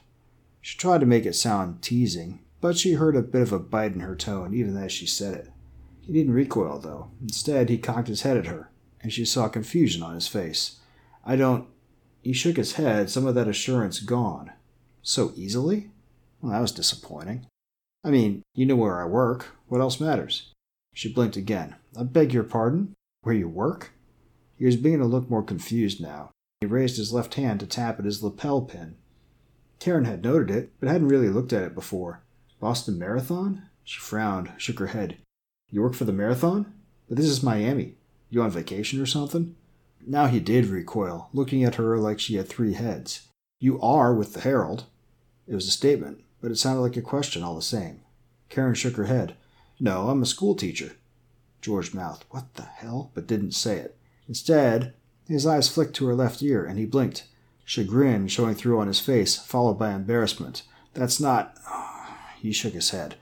She 0.61 0.77
tried 0.77 1.01
to 1.01 1.05
make 1.05 1.25
it 1.25 1.35
sound 1.35 1.81
teasing, 1.81 2.39
but 2.61 2.77
she 2.77 2.93
heard 2.93 3.17
a 3.17 3.21
bit 3.21 3.41
of 3.41 3.51
a 3.51 3.59
bite 3.59 3.93
in 3.93 3.99
her 3.99 4.15
tone 4.15 4.53
even 4.53 4.77
as 4.77 4.93
she 4.93 5.05
said 5.05 5.35
it. 5.35 5.51
He 5.99 6.13
didn't 6.13 6.33
recoil, 6.33 6.79
though. 6.79 7.11
Instead, 7.21 7.67
he 7.67 7.77
cocked 7.77 8.07
his 8.07 8.21
head 8.21 8.38
at 8.38 8.45
her, 8.45 8.71
and 9.01 9.11
she 9.11 9.25
saw 9.25 9.49
confusion 9.49 10.01
on 10.01 10.15
his 10.15 10.29
face. 10.29 10.79
I 11.25 11.35
don't. 11.35 11.67
He 12.21 12.31
shook 12.31 12.55
his 12.55 12.73
head, 12.73 13.09
some 13.09 13.27
of 13.27 13.35
that 13.35 13.49
assurance 13.49 13.99
gone. 13.99 14.53
So 15.01 15.33
easily? 15.35 15.91
Well, 16.41 16.53
that 16.53 16.61
was 16.61 16.71
disappointing. 16.71 17.47
I 18.01 18.11
mean, 18.11 18.43
you 18.55 18.65
know 18.65 18.77
where 18.77 19.01
I 19.01 19.05
work. 19.05 19.57
What 19.67 19.81
else 19.81 19.99
matters? 19.99 20.53
She 20.93 21.11
blinked 21.11 21.35
again. 21.35 21.75
I 21.99 22.03
beg 22.03 22.33
your 22.33 22.43
pardon? 22.43 22.93
Where 23.23 23.35
you 23.35 23.49
work? 23.49 23.91
He 24.55 24.65
was 24.65 24.77
beginning 24.77 24.99
to 24.99 25.05
look 25.05 25.29
more 25.29 25.43
confused 25.43 25.99
now. 25.99 26.31
He 26.62 26.68
raised 26.68 26.98
his 26.98 27.13
left 27.13 27.36
hand 27.36 27.62
to 27.62 27.66
tap 27.68 28.00
at 28.00 28.06
his 28.06 28.22
lapel 28.22 28.62
pin. 28.62 28.96
Karen 29.80 30.04
had 30.04 30.22
noted 30.24 30.51
it, 30.51 30.72
but 30.80 30.89
hadn't 30.89 31.08
really 31.08 31.30
looked 31.30 31.54
at 31.54 31.63
it 31.63 31.74
before. 31.74 32.22
Boston 32.60 33.00
Marathon? 33.00 33.63
She 33.86 34.00
frowned, 34.00 34.51
shook 34.58 34.80
her 34.80 34.88
head. 34.88 35.18
You 35.70 35.82
work 35.82 35.94
for 35.94 36.04
the 36.04 36.12
marathon? 36.12 36.74
But 37.08 37.16
this 37.16 37.28
is 37.28 37.42
Miami. 37.42 37.96
You 38.30 38.42
on 38.42 38.51
vacation 38.51 39.01
or 39.01 39.06
something? 39.06 39.56
Now 40.06 40.28
he 40.28 40.42
did 40.42 40.66
recoil, 40.66 41.30
looking 41.34 41.63
at 41.63 41.75
her 41.75 41.98
like 41.98 42.20
she 42.20 42.36
had 42.36 42.50
three 42.50 42.74
heads. 42.74 43.28
You 43.60 43.80
are 43.82 44.13
with 44.13 44.34
the 44.34 44.42
Herald. 44.42 44.84
It 45.48 45.56
was 45.56 45.68
a 45.68 45.72
statement, 45.72 46.24
but 46.42 46.51
it 46.51 46.58
sounded 46.58 46.82
like 46.82 46.98
a 46.98 47.01
question 47.01 47.42
all 47.42 47.56
the 47.56 47.62
same. 47.62 48.01
Karen 48.50 48.75
shook 48.75 48.96
her 48.98 49.06
head. 49.06 49.36
No, 49.80 50.10
I'm 50.10 50.22
a 50.22 50.25
school 50.25 50.56
teacher. 50.56 50.98
George 51.62 51.94
mouthed, 51.94 52.25
What 52.32 52.54
the 52.56 52.63
hell? 52.63 53.12
but 53.13 53.28
didn't 53.28 53.54
say 53.54 53.78
it. 53.78 53.98
Instead, 54.28 54.94
his 55.29 55.45
eyes 55.45 55.69
flicked 55.69 55.95
to 55.95 56.07
her 56.07 56.15
left 56.15 56.41
ear, 56.41 56.65
and 56.65 56.77
he 56.79 56.86
blinked, 56.86 57.25
chagrin 57.63 58.27
showing 58.27 58.55
through 58.55 58.79
on 58.79 58.88
his 58.88 59.00
face, 59.00 59.38
followed 59.38 59.75
by 59.75 59.91
embarrassment. 59.91 60.63
That's 60.93 61.19
not. 61.19 61.57
He 62.38 62.51
shook 62.51 62.74
his 62.74 62.89
head. 62.89 63.15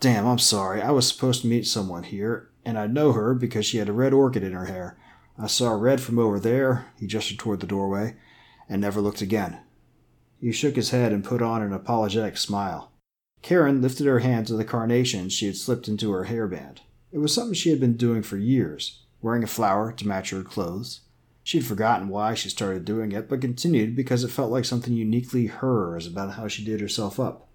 Damn, 0.00 0.26
I'm 0.26 0.38
sorry. 0.38 0.82
I 0.82 0.90
was 0.90 1.08
supposed 1.08 1.42
to 1.42 1.48
meet 1.48 1.66
someone 1.66 2.02
here, 2.02 2.50
and 2.64 2.78
I 2.78 2.86
know 2.86 3.12
her 3.12 3.34
because 3.34 3.64
she 3.64 3.78
had 3.78 3.88
a 3.88 3.92
red 3.92 4.12
orchid 4.12 4.42
in 4.42 4.52
her 4.52 4.66
hair. 4.66 4.98
I 5.38 5.46
saw 5.46 5.72
red 5.72 6.00
from 6.00 6.18
over 6.18 6.38
there, 6.38 6.86
he 6.98 7.06
gestured 7.06 7.38
toward 7.38 7.60
the 7.60 7.66
doorway, 7.66 8.16
and 8.68 8.80
never 8.80 9.00
looked 9.00 9.22
again. 9.22 9.60
He 10.40 10.52
shook 10.52 10.76
his 10.76 10.90
head 10.90 11.12
and 11.12 11.24
put 11.24 11.40
on 11.40 11.62
an 11.62 11.72
apologetic 11.72 12.36
smile. 12.36 12.92
Karen 13.40 13.80
lifted 13.80 14.06
her 14.06 14.18
hand 14.18 14.46
to 14.48 14.56
the 14.56 14.64
carnation 14.64 15.28
she 15.28 15.46
had 15.46 15.56
slipped 15.56 15.88
into 15.88 16.10
her 16.12 16.26
hairband. 16.26 16.78
It 17.10 17.18
was 17.18 17.32
something 17.32 17.54
she 17.54 17.70
had 17.70 17.80
been 17.80 17.96
doing 17.96 18.22
for 18.22 18.36
years, 18.36 19.02
wearing 19.20 19.42
a 19.42 19.48
flower 19.48 19.92
to 19.92 20.06
match 20.06 20.30
her 20.30 20.42
clothes. 20.42 21.00
She'd 21.44 21.66
forgotten 21.66 22.08
why 22.08 22.34
she 22.34 22.48
started 22.48 22.84
doing 22.84 23.12
it, 23.12 23.28
but 23.28 23.40
continued 23.40 23.96
because 23.96 24.22
it 24.22 24.30
felt 24.30 24.52
like 24.52 24.64
something 24.64 24.94
uniquely 24.94 25.46
hers 25.46 26.06
about 26.06 26.34
how 26.34 26.46
she 26.46 26.64
did 26.64 26.80
herself 26.80 27.18
up. 27.18 27.48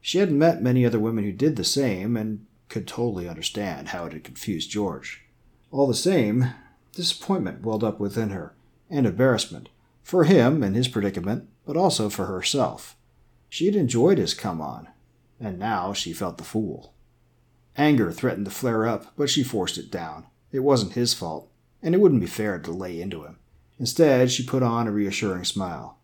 She 0.00 0.18
hadn't 0.18 0.38
met 0.38 0.62
many 0.62 0.84
other 0.84 0.98
women 0.98 1.24
who 1.24 1.32
did 1.32 1.56
the 1.56 1.64
same, 1.64 2.16
and 2.16 2.46
could 2.68 2.88
totally 2.88 3.28
understand 3.28 3.88
how 3.88 4.06
it 4.06 4.12
had 4.12 4.24
confused 4.24 4.70
George. 4.70 5.24
All 5.70 5.86
the 5.86 5.94
same, 5.94 6.54
disappointment 6.92 7.62
welled 7.62 7.84
up 7.84 8.00
within 8.00 8.30
her, 8.30 8.54
and 8.88 9.06
embarrassment, 9.06 9.68
for 10.02 10.24
him 10.24 10.62
and 10.62 10.74
his 10.74 10.88
predicament, 10.88 11.48
but 11.64 11.76
also 11.76 12.08
for 12.08 12.26
herself. 12.26 12.96
She 13.48 13.66
had 13.66 13.76
enjoyed 13.76 14.18
his 14.18 14.34
come 14.34 14.60
on, 14.60 14.88
and 15.38 15.58
now 15.58 15.92
she 15.92 16.12
felt 16.12 16.38
the 16.38 16.44
fool. 16.44 16.94
Anger 17.76 18.10
threatened 18.10 18.46
to 18.46 18.50
flare 18.50 18.86
up, 18.86 19.12
but 19.16 19.30
she 19.30 19.44
forced 19.44 19.78
it 19.78 19.90
down. 19.90 20.26
It 20.50 20.60
wasn't 20.60 20.94
his 20.94 21.14
fault 21.14 21.50
and 21.82 21.94
it 21.94 21.98
wouldn't 21.98 22.20
be 22.20 22.26
fair 22.26 22.58
to 22.58 22.70
lay 22.70 23.00
into 23.00 23.24
him. 23.24 23.38
Instead, 23.78 24.30
she 24.30 24.44
put 24.44 24.62
on 24.62 24.86
a 24.86 24.92
reassuring 24.92 25.44
smile. 25.44 25.98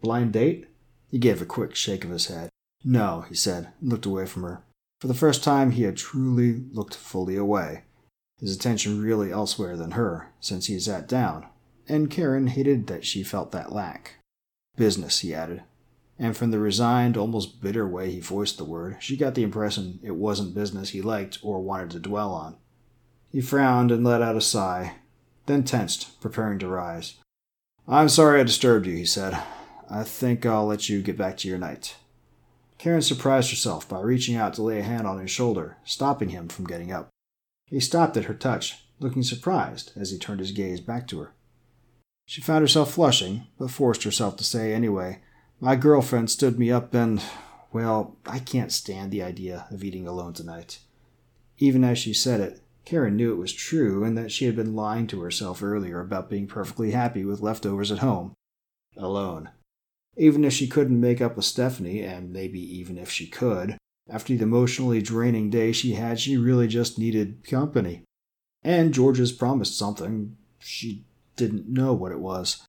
Blind 0.00 0.32
date? 0.32 0.66
He 1.08 1.18
gave 1.18 1.42
a 1.42 1.46
quick 1.46 1.74
shake 1.74 2.04
of 2.04 2.10
his 2.10 2.26
head. 2.26 2.48
No, 2.84 3.26
he 3.28 3.34
said, 3.34 3.72
and 3.80 3.90
looked 3.90 4.06
away 4.06 4.26
from 4.26 4.42
her. 4.42 4.62
For 5.00 5.08
the 5.08 5.14
first 5.14 5.44
time, 5.44 5.72
he 5.72 5.82
had 5.82 5.96
truly 5.96 6.64
looked 6.72 6.94
fully 6.94 7.36
away, 7.36 7.84
his 8.38 8.54
attention 8.54 9.02
really 9.02 9.30
elsewhere 9.30 9.76
than 9.76 9.92
her, 9.92 10.32
since 10.40 10.66
he 10.66 10.78
sat 10.78 11.08
down, 11.08 11.46
and 11.88 12.10
Karen 12.10 12.46
hated 12.46 12.86
that 12.86 13.04
she 13.04 13.22
felt 13.22 13.52
that 13.52 13.72
lack. 13.72 14.16
Business, 14.76 15.20
he 15.20 15.34
added, 15.34 15.62
and 16.18 16.36
from 16.36 16.50
the 16.50 16.58
resigned, 16.58 17.16
almost 17.16 17.62
bitter 17.62 17.88
way 17.88 18.10
he 18.10 18.20
voiced 18.20 18.58
the 18.58 18.64
word, 18.64 18.98
she 19.00 19.16
got 19.16 19.34
the 19.34 19.42
impression 19.42 20.00
it 20.02 20.16
wasn't 20.16 20.54
business 20.54 20.90
he 20.90 21.00
liked 21.00 21.38
or 21.42 21.62
wanted 21.62 21.90
to 21.90 21.98
dwell 21.98 22.32
on. 22.32 22.56
He 23.30 23.40
frowned 23.40 23.90
and 23.90 24.04
let 24.04 24.20
out 24.20 24.36
a 24.36 24.40
sigh, 24.40 24.96
then 25.46 25.64
tensed, 25.64 26.20
preparing 26.20 26.58
to 26.60 26.68
rise. 26.68 27.14
I'm 27.88 28.08
sorry 28.08 28.40
I 28.40 28.44
disturbed 28.44 28.86
you, 28.86 28.96
he 28.96 29.04
said. 29.04 29.36
I 29.90 30.04
think 30.04 30.46
I'll 30.46 30.66
let 30.66 30.88
you 30.88 31.02
get 31.02 31.18
back 31.18 31.36
to 31.38 31.48
your 31.48 31.58
night. 31.58 31.96
Karen 32.78 33.02
surprised 33.02 33.50
herself 33.50 33.88
by 33.88 34.00
reaching 34.00 34.36
out 34.36 34.54
to 34.54 34.62
lay 34.62 34.78
a 34.78 34.82
hand 34.82 35.06
on 35.06 35.18
his 35.18 35.30
shoulder, 35.30 35.76
stopping 35.84 36.30
him 36.30 36.48
from 36.48 36.66
getting 36.66 36.92
up. 36.92 37.10
He 37.66 37.80
stopped 37.80 38.16
at 38.16 38.24
her 38.24 38.34
touch, 38.34 38.84
looking 39.00 39.22
surprised 39.22 39.92
as 39.96 40.10
he 40.10 40.18
turned 40.18 40.40
his 40.40 40.52
gaze 40.52 40.80
back 40.80 41.06
to 41.08 41.18
her. 41.20 41.32
She 42.26 42.40
found 42.40 42.62
herself 42.62 42.92
flushing, 42.92 43.48
but 43.58 43.70
forced 43.70 44.04
herself 44.04 44.36
to 44.36 44.44
say 44.44 44.72
anyway, 44.72 45.20
My 45.60 45.76
girlfriend 45.76 46.30
stood 46.30 46.58
me 46.58 46.70
up 46.70 46.94
and, 46.94 47.20
well, 47.72 48.16
I 48.24 48.38
can't 48.38 48.72
stand 48.72 49.10
the 49.10 49.22
idea 49.22 49.66
of 49.70 49.82
eating 49.82 50.06
alone 50.06 50.32
tonight. 50.32 50.78
Even 51.58 51.84
as 51.84 51.98
she 51.98 52.14
said 52.14 52.40
it, 52.40 52.62
Karen 52.84 53.16
knew 53.16 53.32
it 53.32 53.38
was 53.38 53.52
true 53.52 54.04
and 54.04 54.16
that 54.16 54.32
she 54.32 54.46
had 54.46 54.56
been 54.56 54.74
lying 54.74 55.06
to 55.08 55.20
herself 55.20 55.62
earlier 55.62 56.00
about 56.00 56.30
being 56.30 56.46
perfectly 56.46 56.90
happy 56.90 57.24
with 57.24 57.40
leftovers 57.40 57.92
at 57.92 57.98
home. 57.98 58.34
Alone. 58.96 59.50
Even 60.16 60.44
if 60.44 60.52
she 60.52 60.66
couldn't 60.66 61.00
make 61.00 61.20
up 61.20 61.36
with 61.36 61.44
Stephanie, 61.44 62.02
and 62.02 62.32
maybe 62.32 62.60
even 62.60 62.98
if 62.98 63.10
she 63.10 63.26
could, 63.26 63.78
after 64.08 64.36
the 64.36 64.42
emotionally 64.42 65.00
draining 65.00 65.50
day 65.50 65.72
she 65.72 65.92
had, 65.92 66.18
she 66.18 66.36
really 66.36 66.66
just 66.66 66.98
needed 66.98 67.46
company. 67.48 68.02
And 68.62 68.92
George's 68.92 69.32
promised 69.32 69.78
something. 69.78 70.36
She 70.58 71.06
didn't 71.36 71.68
know 71.68 71.94
what 71.94 72.12
it 72.12 72.20
was. 72.20 72.66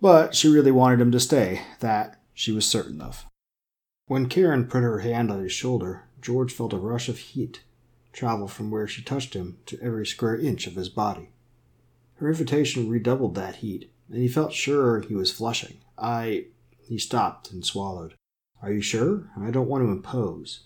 But 0.00 0.34
she 0.34 0.48
really 0.48 0.70
wanted 0.70 1.00
him 1.00 1.10
to 1.12 1.20
stay, 1.20 1.62
that 1.80 2.20
she 2.34 2.52
was 2.52 2.66
certain 2.66 3.00
of. 3.00 3.24
When 4.06 4.28
Karen 4.28 4.66
put 4.66 4.82
her 4.82 4.98
hand 4.98 5.30
on 5.30 5.42
his 5.42 5.52
shoulder, 5.52 6.04
George 6.20 6.52
felt 6.52 6.74
a 6.74 6.78
rush 6.78 7.08
of 7.08 7.18
heat 7.18 7.62
travel 8.14 8.48
from 8.48 8.70
where 8.70 8.86
she 8.86 9.02
touched 9.02 9.34
him 9.34 9.58
to 9.66 9.78
every 9.82 10.06
square 10.06 10.38
inch 10.38 10.66
of 10.66 10.76
his 10.76 10.88
body. 10.88 11.30
Her 12.16 12.28
invitation 12.28 12.88
redoubled 12.88 13.34
that 13.34 13.56
heat, 13.56 13.90
and 14.08 14.18
he 14.18 14.28
felt 14.28 14.52
sure 14.52 15.00
he 15.00 15.14
was 15.14 15.32
flushing. 15.32 15.78
I. 15.98 16.46
He 16.78 16.98
stopped 16.98 17.50
and 17.50 17.64
swallowed. 17.64 18.14
Are 18.62 18.72
you 18.72 18.82
sure? 18.82 19.30
I 19.40 19.50
don't 19.50 19.68
want 19.68 19.84
to 19.84 19.90
impose. 19.90 20.60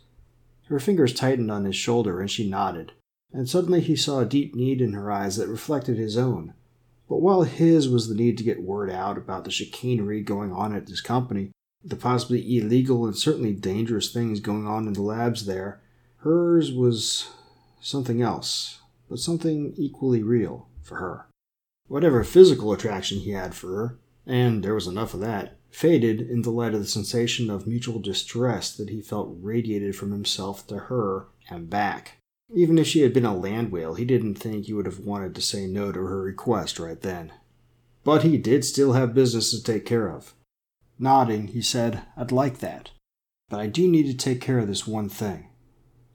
Her 0.67 0.79
fingers 0.79 1.15
tightened 1.15 1.51
on 1.51 1.65
his 1.65 1.77
shoulder 1.77 2.21
and 2.21 2.31
she 2.31 2.49
nodded, 2.49 2.93
and 3.33 3.49
suddenly 3.49 3.81
he 3.81 3.97
saw 3.97 4.21
a 4.21 4.27
deep 4.27 4.55
need 4.55 4.81
in 4.81 4.93
her 4.93 5.11
eyes 5.11 5.37
that 5.37 5.49
reflected 5.49 5.97
his 5.97 6.17
own. 6.17 6.55
But 7.09 7.23
while 7.23 7.43
his 7.43 7.89
was 7.89 8.09
the 8.09 8.15
need 8.15 8.37
to 8.39 8.45
get 8.45 8.63
word 8.63 8.91
out 8.91 9.17
about 9.17 9.45
the 9.45 9.51
chicanery 9.51 10.21
going 10.21 10.53
on 10.53 10.75
at 10.75 10.89
his 10.89 11.01
company, 11.01 11.53
the 11.83 11.97
possibly 11.97 12.59
illegal 12.59 13.07
and 13.07 13.17
certainly 13.17 13.55
dangerous 13.55 14.13
things 14.13 14.41
going 14.41 14.67
on 14.67 14.87
in 14.87 14.93
the 14.93 15.03
labs 15.03 15.47
there, 15.47 15.81
hers 16.19 16.71
was 16.71 17.31
something 17.89 18.21
else, 18.21 18.81
but 19.09 19.19
something 19.19 19.73
equally 19.77 20.23
real 20.23 20.69
for 20.83 20.97
her. 20.97 21.27
Whatever 21.87 22.23
physical 22.23 22.73
attraction 22.73 23.21
he 23.21 23.31
had 23.31 23.55
for 23.55 23.69
her, 23.69 23.99
and 24.27 24.63
there 24.63 24.75
was 24.75 24.87
enough 24.87 25.15
of 25.15 25.21
that, 25.21 25.57
faded 25.71 26.21
in 26.21 26.43
the 26.43 26.51
light 26.51 26.75
of 26.75 26.81
the 26.81 26.87
sensation 26.87 27.51
of 27.51 27.67
mutual 27.67 27.99
distress 27.99 28.77
that 28.77 28.91
he 28.91 29.01
felt 29.01 29.37
radiated 29.41 29.97
from 29.97 30.13
himself 30.13 30.67
to 30.67 30.77
her 30.77 31.29
and 31.49 31.71
back. 31.71 32.19
Even 32.55 32.79
if 32.79 32.87
she 32.87 33.01
had 33.01 33.13
been 33.13 33.25
a 33.25 33.37
land 33.37 33.73
whale, 33.73 33.95
he 33.95 34.05
didn't 34.05 34.35
think 34.35 34.67
he 34.67 34.73
would 34.73 34.87
have 34.87 35.01
wanted 35.01 35.35
to 35.35 35.43
say 35.43 35.67
no 35.67 35.93
to 35.93 36.01
her 36.01 36.23
request 36.23 36.79
right 36.79 37.01
then. 37.01 37.33
But 38.05 38.23
he 38.23 38.39
did 38.39 38.65
still 38.65 38.93
have 38.93 39.15
business 39.15 39.51
to 39.51 39.63
take 39.63 39.85
care 39.85 40.11
of. 40.11 40.35
Nodding, 40.99 41.49
he 41.49 41.63
said, 41.63 42.03
I'd 42.17 42.33
like 42.33 42.59
that. 42.59 42.91
But 43.49 43.61
I 43.61 43.67
do 43.67 43.87
need 43.87 44.07
to 44.07 44.15
take 44.15 44.41
care 44.41 44.59
of 44.59 44.67
this 44.67 44.87
one 44.87 45.09
thing. 45.09 45.48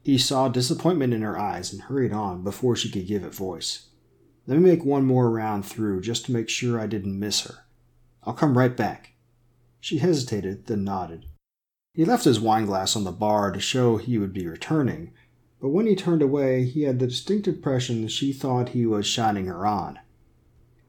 He 0.03 0.17
saw 0.17 0.49
disappointment 0.49 1.13
in 1.13 1.21
her 1.21 1.39
eyes 1.39 1.71
and 1.71 1.83
hurried 1.83 2.11
on 2.11 2.43
before 2.43 2.75
she 2.75 2.91
could 2.91 3.07
give 3.07 3.23
it 3.23 3.33
voice. 3.33 3.87
Let 4.45 4.59
me 4.59 4.69
make 4.69 4.83
one 4.83 5.05
more 5.05 5.31
round 5.31 5.65
through 5.65 6.01
just 6.01 6.25
to 6.25 6.33
make 6.33 6.49
sure 6.49 6.77
I 6.77 6.87
didn't 6.87 7.17
miss 7.17 7.41
her. 7.41 7.65
I'll 8.23 8.33
come 8.33 8.57
right 8.57 8.75
back. 8.75 9.13
She 9.79 9.99
hesitated, 9.99 10.65
then 10.65 10.83
nodded. 10.83 11.27
He 11.93 12.03
left 12.03 12.25
his 12.25 12.39
wineglass 12.39 12.97
on 12.97 13.05
the 13.05 13.11
bar 13.13 13.51
to 13.51 13.61
show 13.61 13.95
he 13.95 14.17
would 14.17 14.33
be 14.33 14.45
returning, 14.45 15.13
but 15.61 15.69
when 15.69 15.87
he 15.87 15.95
turned 15.95 16.21
away, 16.21 16.65
he 16.65 16.83
had 16.83 16.99
the 16.99 17.07
distinct 17.07 17.47
impression 17.47 18.01
that 18.01 18.11
she 18.11 18.33
thought 18.33 18.69
he 18.69 18.85
was 18.85 19.05
shining 19.05 19.45
her 19.45 19.65
on. 19.65 19.99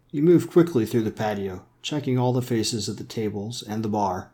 He 0.08 0.20
moved 0.20 0.50
quickly 0.50 0.86
through 0.86 1.02
the 1.02 1.12
patio, 1.12 1.66
checking 1.82 2.18
all 2.18 2.32
the 2.32 2.42
faces 2.42 2.88
at 2.88 2.96
the 2.96 3.04
tables 3.04 3.62
and 3.62 3.84
the 3.84 3.88
bar, 3.88 4.32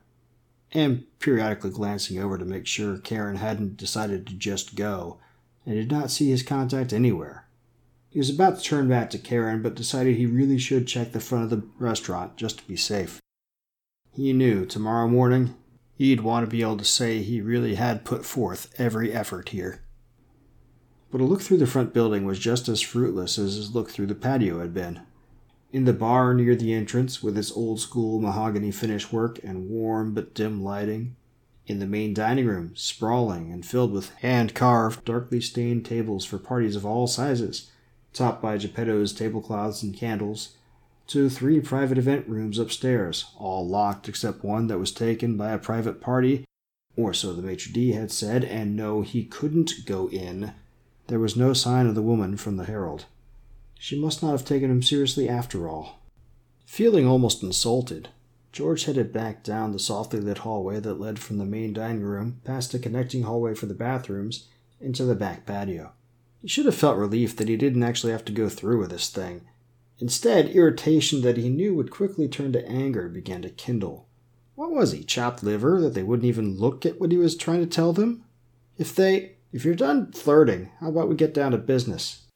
and 0.72 1.04
periodically 1.18 1.70
glancing 1.70 2.18
over 2.18 2.38
to 2.38 2.44
make 2.44 2.66
sure 2.66 2.98
Karen 2.98 3.36
hadn't 3.36 3.76
decided 3.76 4.26
to 4.26 4.34
just 4.34 4.74
go, 4.74 5.18
and 5.66 5.74
did 5.74 5.90
not 5.90 6.10
see 6.10 6.30
his 6.30 6.42
contact 6.42 6.92
anywhere. 6.92 7.46
He 8.08 8.18
was 8.18 8.30
about 8.30 8.58
to 8.58 8.62
turn 8.62 8.88
back 8.88 9.10
to 9.10 9.18
Karen, 9.18 9.62
but 9.62 9.74
decided 9.74 10.16
he 10.16 10.26
really 10.26 10.58
should 10.58 10.88
check 10.88 11.12
the 11.12 11.20
front 11.20 11.44
of 11.44 11.50
the 11.50 11.66
restaurant 11.78 12.36
just 12.36 12.58
to 12.58 12.66
be 12.66 12.76
safe. 12.76 13.20
He 14.12 14.32
knew 14.32 14.66
tomorrow 14.66 15.06
morning 15.06 15.54
he'd 15.96 16.20
want 16.20 16.44
to 16.44 16.50
be 16.50 16.62
able 16.62 16.78
to 16.78 16.84
say 16.84 17.22
he 17.22 17.40
really 17.40 17.76
had 17.76 18.04
put 18.04 18.24
forth 18.24 18.74
every 18.78 19.12
effort 19.12 19.50
here. 19.50 19.82
But 21.12 21.20
a 21.20 21.24
look 21.24 21.40
through 21.40 21.58
the 21.58 21.66
front 21.66 21.92
building 21.92 22.24
was 22.24 22.38
just 22.38 22.68
as 22.68 22.80
fruitless 22.80 23.38
as 23.38 23.54
his 23.54 23.74
look 23.74 23.90
through 23.90 24.06
the 24.06 24.14
patio 24.14 24.60
had 24.60 24.72
been. 24.74 25.00
In 25.72 25.84
the 25.84 25.92
bar 25.92 26.34
near 26.34 26.56
the 26.56 26.72
entrance, 26.72 27.22
with 27.22 27.38
its 27.38 27.52
old 27.52 27.78
school 27.78 28.18
mahogany 28.20 28.72
finish 28.72 29.12
work 29.12 29.38
and 29.44 29.70
warm 29.70 30.14
but 30.14 30.34
dim 30.34 30.64
lighting. 30.64 31.14
In 31.66 31.78
the 31.78 31.86
main 31.86 32.12
dining 32.12 32.46
room, 32.46 32.72
sprawling 32.74 33.52
and 33.52 33.64
filled 33.64 33.92
with 33.92 34.10
hand 34.16 34.52
carved, 34.52 35.04
darkly 35.04 35.40
stained 35.40 35.84
tables 35.84 36.24
for 36.24 36.38
parties 36.38 36.74
of 36.74 36.84
all 36.84 37.06
sizes, 37.06 37.70
topped 38.12 38.42
by 38.42 38.58
Geppetto's 38.58 39.12
tablecloths 39.12 39.84
and 39.84 39.94
candles. 39.94 40.56
To 41.08 41.28
three 41.28 41.60
private 41.60 41.98
event 41.98 42.28
rooms 42.28 42.58
upstairs, 42.58 43.26
all 43.38 43.64
locked 43.64 44.08
except 44.08 44.42
one 44.42 44.66
that 44.66 44.80
was 44.80 44.90
taken 44.90 45.36
by 45.36 45.52
a 45.52 45.58
private 45.58 46.00
party, 46.00 46.44
or 46.96 47.14
so 47.14 47.32
the 47.32 47.42
maitre 47.42 47.72
d' 47.72 47.92
had 47.92 48.10
said, 48.10 48.42
and 48.42 48.74
no, 48.74 49.02
he 49.02 49.24
couldn't 49.24 49.86
go 49.86 50.08
in. 50.08 50.52
There 51.06 51.20
was 51.20 51.36
no 51.36 51.52
sign 51.52 51.86
of 51.86 51.94
the 51.94 52.02
woman 52.02 52.36
from 52.36 52.56
the 52.56 52.64
Herald. 52.64 53.04
She 53.82 53.98
must 53.98 54.22
not 54.22 54.32
have 54.32 54.44
taken 54.44 54.70
him 54.70 54.82
seriously 54.82 55.26
after 55.26 55.66
all. 55.66 56.00
Feeling 56.66 57.06
almost 57.06 57.42
insulted, 57.42 58.10
George 58.52 58.84
headed 58.84 59.10
back 59.10 59.42
down 59.42 59.72
the 59.72 59.78
softly 59.78 60.20
lit 60.20 60.38
hallway 60.38 60.80
that 60.80 61.00
led 61.00 61.18
from 61.18 61.38
the 61.38 61.46
main 61.46 61.72
dining 61.72 62.02
room, 62.02 62.42
past 62.44 62.74
a 62.74 62.78
connecting 62.78 63.22
hallway 63.22 63.54
for 63.54 63.64
the 63.64 63.74
bathrooms, 63.74 64.48
into 64.82 65.06
the 65.06 65.14
back 65.14 65.46
patio. 65.46 65.92
He 66.42 66.46
should 66.48 66.66
have 66.66 66.74
felt 66.74 66.98
relief 66.98 67.34
that 67.36 67.48
he 67.48 67.56
didn't 67.56 67.82
actually 67.82 68.12
have 68.12 68.24
to 68.26 68.32
go 68.32 68.50
through 68.50 68.80
with 68.80 68.90
this 68.90 69.08
thing. 69.08 69.48
Instead, 69.98 70.50
irritation 70.50 71.22
that 71.22 71.38
he 71.38 71.48
knew 71.48 71.74
would 71.74 71.90
quickly 71.90 72.28
turn 72.28 72.52
to 72.52 72.68
anger 72.68 73.08
began 73.08 73.40
to 73.40 73.48
kindle. 73.48 74.06
What 74.56 74.72
was 74.72 74.92
he, 74.92 75.02
chopped 75.02 75.42
liver, 75.42 75.80
that 75.80 75.94
they 75.94 76.02
wouldn't 76.02 76.28
even 76.28 76.58
look 76.58 76.84
at 76.84 77.00
what 77.00 77.12
he 77.12 77.16
was 77.16 77.34
trying 77.34 77.60
to 77.60 77.66
tell 77.66 77.94
them? 77.94 78.24
If 78.76 78.94
they. 78.94 79.36
If 79.52 79.64
you're 79.64 79.74
done 79.74 80.12
flirting, 80.12 80.68
how 80.80 80.90
about 80.90 81.08
we 81.08 81.16
get 81.16 81.32
down 81.32 81.52
to 81.52 81.58
business? 81.58 82.26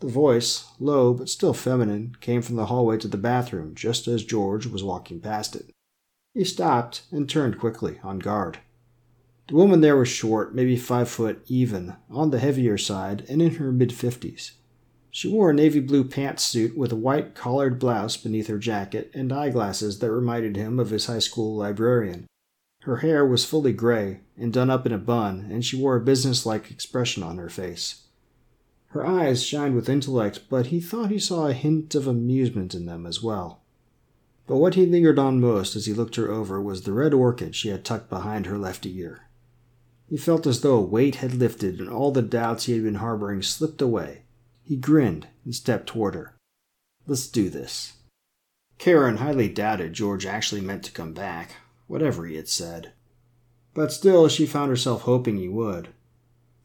The 0.00 0.08
voice, 0.08 0.70
low 0.78 1.12
but 1.12 1.28
still 1.28 1.54
feminine, 1.54 2.16
came 2.20 2.40
from 2.40 2.54
the 2.56 2.66
hallway 2.66 2.98
to 2.98 3.08
the 3.08 3.16
bathroom 3.16 3.74
just 3.74 4.06
as 4.06 4.24
George 4.24 4.66
was 4.66 4.84
walking 4.84 5.20
past 5.20 5.56
it. 5.56 5.70
He 6.34 6.44
stopped 6.44 7.02
and 7.10 7.28
turned 7.28 7.58
quickly, 7.58 7.98
on 8.04 8.20
guard. 8.20 8.60
The 9.48 9.56
woman 9.56 9.80
there 9.80 9.96
was 9.96 10.08
short, 10.08 10.54
maybe 10.54 10.76
five 10.76 11.08
foot 11.08 11.42
even, 11.46 11.96
on 12.10 12.30
the 12.30 12.38
heavier 12.38 12.78
side, 12.78 13.24
and 13.28 13.42
in 13.42 13.56
her 13.56 13.72
mid 13.72 13.92
fifties. 13.92 14.52
She 15.10 15.28
wore 15.28 15.50
a 15.50 15.54
navy 15.54 15.80
blue 15.80 16.04
pantsuit 16.04 16.76
with 16.76 16.92
a 16.92 16.96
white 16.96 17.34
collared 17.34 17.78
blouse 17.80 18.16
beneath 18.16 18.46
her 18.46 18.58
jacket 18.58 19.10
and 19.14 19.32
eyeglasses 19.32 19.98
that 19.98 20.12
reminded 20.12 20.54
him 20.54 20.78
of 20.78 20.90
his 20.90 21.06
high 21.06 21.18
school 21.18 21.56
librarian. 21.56 22.26
Her 22.82 22.98
hair 22.98 23.26
was 23.26 23.44
fully 23.44 23.72
gray 23.72 24.20
and 24.36 24.52
done 24.52 24.70
up 24.70 24.86
in 24.86 24.92
a 24.92 24.98
bun, 24.98 25.48
and 25.50 25.64
she 25.64 25.80
wore 25.80 25.96
a 25.96 26.00
businesslike 26.00 26.70
expression 26.70 27.22
on 27.22 27.38
her 27.38 27.48
face. 27.48 28.04
Her 28.88 29.06
eyes 29.06 29.42
shined 29.42 29.74
with 29.74 29.88
intellect, 29.88 30.42
but 30.48 30.66
he 30.66 30.80
thought 30.80 31.10
he 31.10 31.18
saw 31.18 31.46
a 31.46 31.52
hint 31.52 31.94
of 31.94 32.06
amusement 32.06 32.74
in 32.74 32.86
them 32.86 33.06
as 33.06 33.22
well. 33.22 33.60
But 34.46 34.56
what 34.56 34.74
he 34.74 34.86
lingered 34.86 35.18
on 35.18 35.40
most 35.40 35.76
as 35.76 35.84
he 35.84 35.92
looked 35.92 36.16
her 36.16 36.30
over 36.30 36.60
was 36.60 36.82
the 36.82 36.94
red 36.94 37.12
orchid 37.12 37.54
she 37.54 37.68
had 37.68 37.84
tucked 37.84 38.08
behind 38.08 38.46
her 38.46 38.56
left 38.56 38.86
ear. 38.86 39.28
He 40.06 40.16
felt 40.16 40.46
as 40.46 40.62
though 40.62 40.76
a 40.76 40.80
weight 40.80 41.16
had 41.16 41.34
lifted 41.34 41.80
and 41.80 41.90
all 41.90 42.12
the 42.12 42.22
doubts 42.22 42.64
he 42.64 42.72
had 42.72 42.82
been 42.82 42.94
harboring 42.94 43.42
slipped 43.42 43.82
away. 43.82 44.22
He 44.62 44.76
grinned 44.76 45.26
and 45.44 45.54
stepped 45.54 45.86
toward 45.86 46.14
her. 46.14 46.34
Let's 47.06 47.28
do 47.28 47.50
this. 47.50 47.92
Karen 48.78 49.18
highly 49.18 49.48
doubted 49.48 49.92
George 49.92 50.24
actually 50.24 50.62
meant 50.62 50.82
to 50.84 50.92
come 50.92 51.12
back, 51.12 51.56
whatever 51.88 52.24
he 52.24 52.36
had 52.36 52.48
said. 52.48 52.92
But 53.74 53.92
still, 53.92 54.28
she 54.28 54.46
found 54.46 54.70
herself 54.70 55.02
hoping 55.02 55.36
he 55.36 55.48
would. 55.48 55.88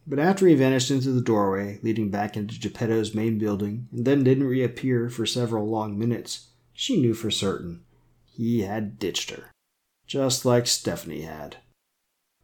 But 0.06 0.20
after 0.20 0.48
he 0.48 0.56
vanished 0.56 0.92
into 0.92 1.12
the 1.12 1.22
doorway 1.22 1.80
leading 1.82 2.10
back 2.10 2.36
into 2.36 2.60
Geppetto's 2.60 3.16
main 3.16 3.38
building 3.38 3.88
and 3.92 4.06
then 4.06 4.24
didn't 4.24 4.48
reappear 4.48 5.10
for 5.10 5.26
several 5.26 5.70
long 5.70 5.98
minutes, 5.98 6.50
she 6.74 7.00
knew 7.00 7.14
for 7.14 7.32
certain 7.32 7.84
he 8.26 8.62
had 8.62 9.00
ditched 9.00 9.30
her. 9.30 9.52
Just 10.08 10.44
like 10.44 10.68
Stephanie 10.68 11.22
had. 11.22 11.58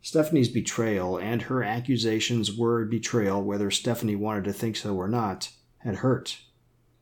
Stephanie's 0.02 0.50
betrayal 0.50 1.18
and 1.18 1.44
her 1.44 1.64
accusations 1.64 2.56
were 2.56 2.86
betrayal 2.86 3.44
whether 3.44 3.70
Stephanie 3.70 4.16
wanted 4.16 4.46
to 4.46 4.54
think 4.54 4.78
so 4.78 4.96
or 4.96 5.10
not, 5.10 5.52
had 5.80 5.96
hurt. 5.96 6.40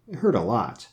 It 0.08 0.16
hurt 0.16 0.36
a 0.36 0.42
lot. 0.42 0.88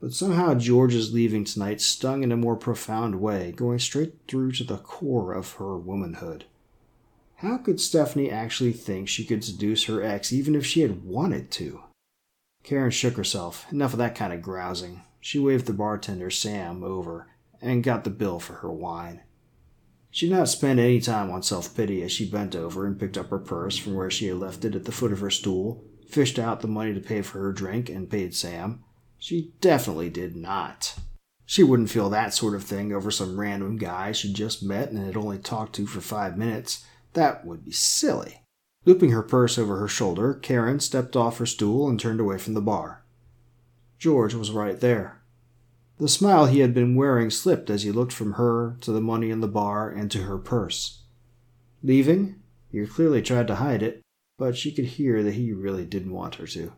But 0.00 0.12
somehow 0.12 0.54
George's 0.54 1.14
leaving 1.14 1.44
tonight 1.44 1.80
stung 1.80 2.22
in 2.22 2.32
a 2.32 2.36
more 2.36 2.56
profound 2.56 3.20
way, 3.20 3.52
going 3.52 3.78
straight 3.78 4.16
through 4.28 4.52
to 4.52 4.64
the 4.64 4.76
core 4.76 5.32
of 5.32 5.52
her 5.52 5.78
womanhood. 5.78 6.44
How 7.36 7.58
could 7.58 7.80
Stephanie 7.80 8.30
actually 8.30 8.72
think 8.72 9.08
she 9.08 9.24
could 9.24 9.44
seduce 9.44 9.84
her 9.84 10.02
ex 10.02 10.32
even 10.32 10.54
if 10.54 10.64
she 10.64 10.80
had 10.80 11.04
wanted 11.04 11.50
to? 11.52 11.82
Karen 12.62 12.90
shook 12.90 13.16
herself. 13.16 13.70
Enough 13.70 13.92
of 13.92 13.98
that 13.98 14.14
kind 14.14 14.32
of 14.32 14.42
grousing. 14.42 15.02
She 15.20 15.38
waved 15.38 15.66
the 15.66 15.72
bartender, 15.72 16.30
Sam, 16.30 16.82
over 16.82 17.28
and 17.60 17.82
got 17.82 18.04
the 18.04 18.10
bill 18.10 18.38
for 18.38 18.54
her 18.54 18.72
wine. 18.72 19.22
She 20.10 20.28
did 20.28 20.36
not 20.36 20.48
spend 20.48 20.78
any 20.78 21.00
time 21.00 21.30
on 21.30 21.42
self 21.42 21.74
pity 21.74 22.02
as 22.02 22.12
she 22.12 22.30
bent 22.30 22.54
over 22.54 22.86
and 22.86 22.98
picked 22.98 23.18
up 23.18 23.30
her 23.30 23.38
purse 23.38 23.76
from 23.76 23.94
where 23.94 24.10
she 24.10 24.26
had 24.28 24.38
left 24.38 24.64
it 24.64 24.74
at 24.74 24.84
the 24.84 24.92
foot 24.92 25.12
of 25.12 25.20
her 25.20 25.30
stool, 25.30 25.82
fished 26.08 26.38
out 26.38 26.60
the 26.60 26.68
money 26.68 26.94
to 26.94 27.00
pay 27.00 27.20
for 27.20 27.40
her 27.40 27.52
drink, 27.52 27.88
and 27.88 28.10
paid 28.10 28.34
Sam. 28.34 28.84
She 29.18 29.54
definitely 29.60 30.10
did 30.10 30.36
not. 30.36 30.94
She 31.46 31.62
wouldn't 31.62 31.90
feel 31.90 32.10
that 32.10 32.32
sort 32.32 32.54
of 32.54 32.62
thing 32.62 32.92
over 32.92 33.10
some 33.10 33.40
random 33.40 33.76
guy 33.76 34.12
she'd 34.12 34.34
just 34.34 34.62
met 34.62 34.90
and 34.90 35.04
had 35.04 35.16
only 35.16 35.38
talked 35.38 35.74
to 35.76 35.86
for 35.86 36.00
five 36.00 36.38
minutes. 36.38 36.84
That 37.14 37.46
would 37.46 37.64
be 37.64 37.72
silly. 37.72 38.42
Looping 38.84 39.10
her 39.10 39.22
purse 39.22 39.56
over 39.56 39.78
her 39.78 39.88
shoulder, 39.88 40.34
Karen 40.34 40.78
stepped 40.78 41.16
off 41.16 41.38
her 41.38 41.46
stool 41.46 41.88
and 41.88 41.98
turned 41.98 42.20
away 42.20 42.38
from 42.38 42.54
the 42.54 42.60
bar. 42.60 43.04
George 43.98 44.34
was 44.34 44.50
right 44.50 44.78
there. 44.78 45.22
The 45.98 46.08
smile 46.08 46.46
he 46.46 46.58
had 46.58 46.74
been 46.74 46.96
wearing 46.96 47.30
slipped 47.30 47.70
as 47.70 47.84
he 47.84 47.92
looked 47.92 48.12
from 48.12 48.32
her 48.32 48.76
to 48.80 48.92
the 48.92 49.00
money 49.00 49.30
in 49.30 49.40
the 49.40 49.48
bar 49.48 49.88
and 49.88 50.10
to 50.10 50.24
her 50.24 50.38
purse. 50.38 51.02
Leaving? 51.82 52.42
He 52.70 52.84
clearly 52.86 53.22
tried 53.22 53.46
to 53.46 53.54
hide 53.56 53.82
it, 53.82 54.02
but 54.36 54.56
she 54.56 54.72
could 54.72 54.86
hear 54.86 55.22
that 55.22 55.34
he 55.34 55.52
really 55.52 55.84
didn't 55.86 56.12
want 56.12 56.34
her 56.34 56.46
to. 56.48 56.72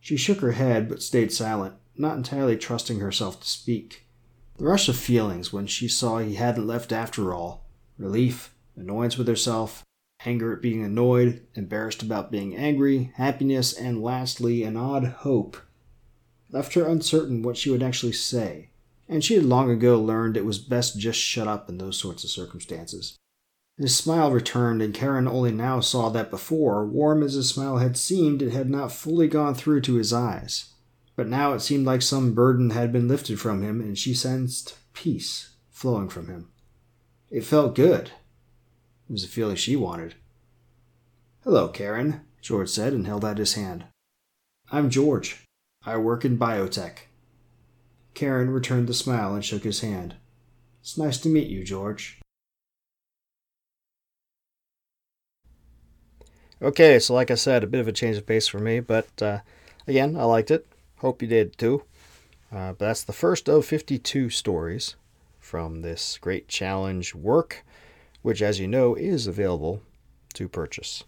She 0.00 0.16
shook 0.16 0.40
her 0.40 0.52
head 0.52 0.88
but 0.88 1.02
stayed 1.02 1.32
silent, 1.32 1.74
not 1.94 2.16
entirely 2.16 2.56
trusting 2.56 3.00
herself 3.00 3.40
to 3.40 3.48
speak. 3.48 4.06
The 4.56 4.64
rush 4.64 4.88
of 4.88 4.96
feelings 4.96 5.52
when 5.52 5.66
she 5.66 5.86
saw 5.86 6.18
he 6.18 6.36
hadn't 6.36 6.66
left 6.66 6.90
after 6.90 7.34
all 7.34 7.66
relief, 7.98 8.54
annoyance 8.76 9.16
with 9.16 9.28
herself, 9.28 9.82
anger 10.24 10.54
at 10.54 10.62
being 10.62 10.84
annoyed, 10.84 11.46
embarrassed 11.54 12.02
about 12.02 12.30
being 12.30 12.56
angry, 12.56 13.12
happiness, 13.16 13.72
and 13.72 14.02
lastly, 14.02 14.62
an 14.62 14.76
odd 14.76 15.04
hope 15.04 15.56
left 16.50 16.74
her 16.74 16.86
uncertain 16.86 17.42
what 17.42 17.56
she 17.56 17.70
would 17.70 17.82
actually 17.82 18.12
say, 18.12 18.70
and 19.08 19.24
she 19.24 19.34
had 19.34 19.44
long 19.44 19.70
ago 19.70 20.00
learned 20.00 20.36
it 20.36 20.44
was 20.44 20.58
best 20.58 20.98
just 20.98 21.18
shut 21.18 21.48
up 21.48 21.68
in 21.68 21.78
those 21.78 21.98
sorts 21.98 22.24
of 22.24 22.30
circumstances. 22.30 23.16
His 23.78 23.94
smile 23.94 24.30
returned, 24.30 24.80
and 24.80 24.94
Karen 24.94 25.28
only 25.28 25.52
now 25.52 25.80
saw 25.80 26.08
that 26.08 26.30
before, 26.30 26.86
warm 26.86 27.22
as 27.22 27.34
his 27.34 27.50
smile 27.50 27.76
had 27.76 27.96
seemed, 27.96 28.40
it 28.40 28.52
had 28.52 28.70
not 28.70 28.90
fully 28.90 29.28
gone 29.28 29.54
through 29.54 29.82
to 29.82 29.96
his 29.96 30.14
eyes. 30.14 30.72
But 31.14 31.28
now 31.28 31.52
it 31.52 31.60
seemed 31.60 31.84
like 31.84 32.02
some 32.02 32.32
burden 32.32 32.70
had 32.70 32.92
been 32.92 33.08
lifted 33.08 33.38
from 33.38 33.62
him, 33.62 33.80
and 33.80 33.98
she 33.98 34.14
sensed 34.14 34.78
peace 34.94 35.50
flowing 35.70 36.08
from 36.08 36.28
him. 36.28 36.48
It 37.30 37.44
felt 37.44 37.74
good. 37.74 38.12
It 39.08 39.12
was 39.12 39.24
a 39.24 39.28
feeling 39.28 39.56
she 39.56 39.76
wanted. 39.76 40.14
Hello, 41.44 41.68
Karen, 41.68 42.22
George 42.40 42.68
said 42.68 42.92
and 42.92 43.06
held 43.06 43.24
out 43.24 43.38
his 43.38 43.54
hand. 43.54 43.84
I'm 44.72 44.90
George. 44.90 45.44
I 45.84 45.96
work 45.96 46.24
in 46.24 46.36
biotech. 46.36 47.06
Karen 48.14 48.50
returned 48.50 48.88
the 48.88 48.94
smile 48.94 49.34
and 49.34 49.44
shook 49.44 49.62
his 49.62 49.80
hand. 49.80 50.16
It's 50.80 50.98
nice 50.98 51.18
to 51.18 51.28
meet 51.28 51.48
you, 51.48 51.62
George. 51.62 52.20
Okay, 56.60 56.98
so 56.98 57.14
like 57.14 57.30
I 57.30 57.34
said, 57.34 57.62
a 57.62 57.66
bit 57.66 57.80
of 57.80 57.88
a 57.88 57.92
change 57.92 58.16
of 58.16 58.26
pace 58.26 58.48
for 58.48 58.58
me, 58.58 58.80
but 58.80 59.22
uh, 59.22 59.40
again, 59.86 60.16
I 60.16 60.24
liked 60.24 60.50
it. 60.50 60.66
Hope 60.96 61.22
you 61.22 61.28
did 61.28 61.56
too. 61.58 61.84
Uh, 62.50 62.72
but 62.72 62.78
that's 62.78 63.04
the 63.04 63.12
first 63.12 63.48
of 63.48 63.66
52 63.66 64.30
stories 64.30 64.96
from 65.38 65.82
this 65.82 66.18
great 66.18 66.48
challenge 66.48 67.14
work, 67.14 67.64
which, 68.26 68.42
as 68.42 68.58
you 68.58 68.66
know, 68.66 68.96
is 68.96 69.28
available 69.28 69.80
to 70.34 70.48
purchase. 70.48 71.04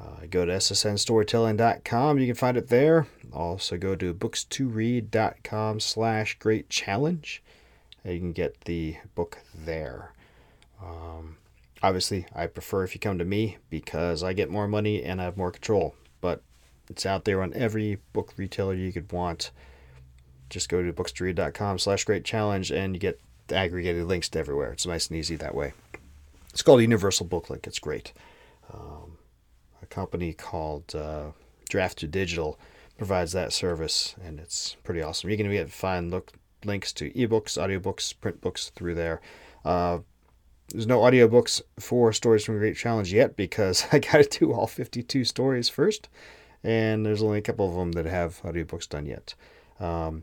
Uh, 0.00 0.24
go 0.30 0.46
to 0.46 0.52
ssnstorytelling.com. 0.52 2.18
You 2.18 2.24
can 2.24 2.34
find 2.34 2.56
it 2.56 2.68
there. 2.68 3.06
Also, 3.30 3.76
go 3.76 3.94
to 3.94 4.14
books2read.com 4.14 5.80
slash 5.80 6.38
great 6.38 6.70
challenge. 6.70 7.42
You 8.06 8.18
can 8.18 8.32
get 8.32 8.62
the 8.62 8.96
book 9.14 9.36
there. 9.54 10.14
Um, 10.82 11.36
obviously, 11.82 12.24
I 12.34 12.46
prefer 12.46 12.84
if 12.84 12.94
you 12.94 13.00
come 13.00 13.18
to 13.18 13.24
me 13.26 13.58
because 13.68 14.22
I 14.22 14.32
get 14.32 14.48
more 14.48 14.66
money 14.66 15.02
and 15.02 15.20
I 15.20 15.24
have 15.24 15.36
more 15.36 15.50
control. 15.50 15.94
But 16.22 16.42
it's 16.88 17.04
out 17.04 17.26
there 17.26 17.42
on 17.42 17.52
every 17.52 17.98
book 18.14 18.32
retailer 18.38 18.72
you 18.72 18.94
could 18.94 19.12
want. 19.12 19.50
Just 20.48 20.70
go 20.70 20.82
to 20.82 20.90
books2read.com 20.90 21.80
slash 21.80 22.06
great 22.06 22.24
challenge 22.24 22.72
and 22.72 22.94
you 22.94 22.98
get 22.98 23.20
the 23.48 23.56
aggregated 23.56 24.06
links 24.06 24.30
to 24.30 24.38
everywhere. 24.38 24.72
It's 24.72 24.86
nice 24.86 25.08
and 25.08 25.18
easy 25.18 25.36
that 25.36 25.54
way. 25.54 25.74
It's 26.52 26.62
called 26.62 26.80
Universal 26.80 27.26
Booklink. 27.26 27.66
It's 27.66 27.78
great. 27.78 28.12
Um, 28.72 29.18
a 29.80 29.86
company 29.86 30.32
called 30.32 30.94
uh, 30.94 31.32
Draft2Digital 31.70 32.56
provides 32.98 33.32
that 33.32 33.52
service, 33.52 34.14
and 34.22 34.38
it's 34.38 34.76
pretty 34.84 35.02
awesome. 35.02 35.30
You 35.30 35.36
can 35.36 35.50
get 35.50 35.70
find 35.70 36.10
look 36.10 36.32
links 36.64 36.92
to 36.94 37.10
ebooks, 37.10 37.58
audiobooks, 37.58 38.14
print 38.20 38.40
books 38.40 38.70
through 38.76 38.94
there. 38.94 39.20
Uh, 39.64 39.98
there's 40.68 40.86
no 40.86 41.00
audiobooks 41.00 41.60
for 41.78 42.12
Stories 42.12 42.44
from 42.44 42.58
Great 42.58 42.76
Challenge 42.76 43.12
yet 43.12 43.36
because 43.36 43.86
I 43.92 43.98
got 43.98 44.22
to 44.22 44.38
do 44.38 44.52
all 44.52 44.66
52 44.66 45.24
stories 45.24 45.68
first, 45.68 46.08
and 46.62 47.04
there's 47.04 47.22
only 47.22 47.38
a 47.38 47.42
couple 47.42 47.68
of 47.68 47.74
them 47.74 47.92
that 47.92 48.06
have 48.06 48.40
audiobooks 48.42 48.88
done 48.88 49.06
yet. 49.06 49.34
Um, 49.80 50.22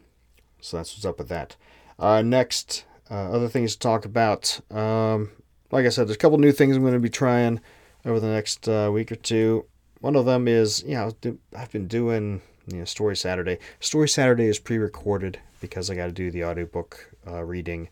so 0.61 0.77
that's 0.77 0.93
what's 0.93 1.05
up 1.05 1.17
with 1.17 1.29
that. 1.29 1.55
Uh, 1.97 2.21
next, 2.21 2.85
uh, 3.09 3.31
other 3.31 3.49
things 3.49 3.73
to 3.73 3.79
talk 3.79 4.05
about. 4.05 4.59
Um, 4.71 5.31
like 5.71 5.85
I 5.85 5.89
said, 5.89 6.07
there's 6.07 6.15
a 6.15 6.19
couple 6.19 6.37
new 6.37 6.51
things 6.51 6.75
I'm 6.75 6.81
going 6.81 6.93
to 6.93 6.99
be 6.99 7.09
trying 7.09 7.61
over 8.05 8.19
the 8.19 8.27
next 8.27 8.67
uh, 8.67 8.89
week 8.91 9.11
or 9.11 9.15
two. 9.15 9.65
One 10.01 10.15
of 10.15 10.25
them 10.25 10.47
is, 10.47 10.83
you 10.83 10.95
know, 10.95 11.11
I've 11.55 11.71
been 11.71 11.87
doing, 11.87 12.41
you 12.67 12.79
know, 12.79 12.85
Story 12.85 13.15
Saturday. 13.15 13.59
Story 13.79 14.07
Saturday 14.07 14.45
is 14.45 14.59
pre-recorded 14.59 15.39
because 15.59 15.89
I 15.89 15.95
got 15.95 16.05
to 16.05 16.11
do 16.11 16.31
the 16.31 16.45
audiobook 16.45 17.13
uh, 17.27 17.43
reading, 17.43 17.89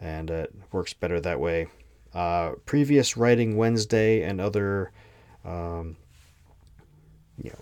and 0.00 0.30
it 0.30 0.54
works 0.72 0.92
better 0.92 1.20
that 1.20 1.40
way. 1.40 1.68
Uh, 2.14 2.52
previous 2.66 3.16
writing 3.16 3.56
Wednesday 3.56 4.22
and 4.22 4.40
other, 4.40 4.92
um, 5.44 5.96
you 7.42 7.50
know, 7.50 7.58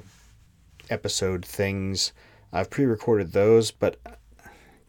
episode 0.91 1.45
things, 1.45 2.13
I've 2.53 2.71
pre-recorded 2.71 3.33
those, 3.33 3.71
but 3.71 3.97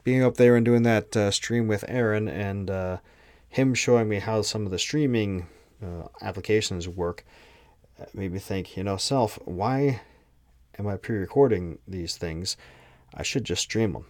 being 0.04 0.24
up 0.24 0.38
there 0.38 0.56
and 0.56 0.66
doing 0.66 0.84
that 0.84 1.16
uh, 1.16 1.32
stream 1.32 1.68
with 1.68 1.84
Aaron 1.88 2.28
and 2.28 2.70
uh, 2.70 2.98
him 3.56 3.74
showing 3.74 4.10
me 4.10 4.20
how 4.20 4.42
some 4.42 4.66
of 4.66 4.72
the 4.72 4.78
streaming 4.78 5.48
uh, 5.82 6.10
applications 6.22 6.90
work 6.90 7.24
uh, 7.98 8.04
made 8.14 8.34
me 8.34 8.40
think, 8.40 8.76
you 8.76 8.84
know, 8.84 8.98
self, 8.98 9.40
why 9.46 10.02
am 10.78 10.88
I 10.88 10.98
pre 10.98 11.16
recording 11.18 11.80
these 11.88 12.18
things? 12.18 12.58
I 13.14 13.24
should 13.24 13.46
just 13.46 13.62
stream 13.62 13.94
them. 13.94 14.08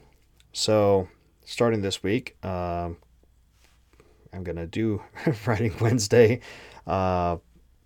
So, 0.52 1.10
starting 1.46 1.84
this 1.84 2.02
week, 2.02 2.44
um, 2.44 2.98
I'm 4.34 4.44
going 4.44 4.56
to 4.56 4.66
do 4.66 5.04
writing 5.46 5.76
Wednesday, 5.80 6.40
uh, 6.88 7.38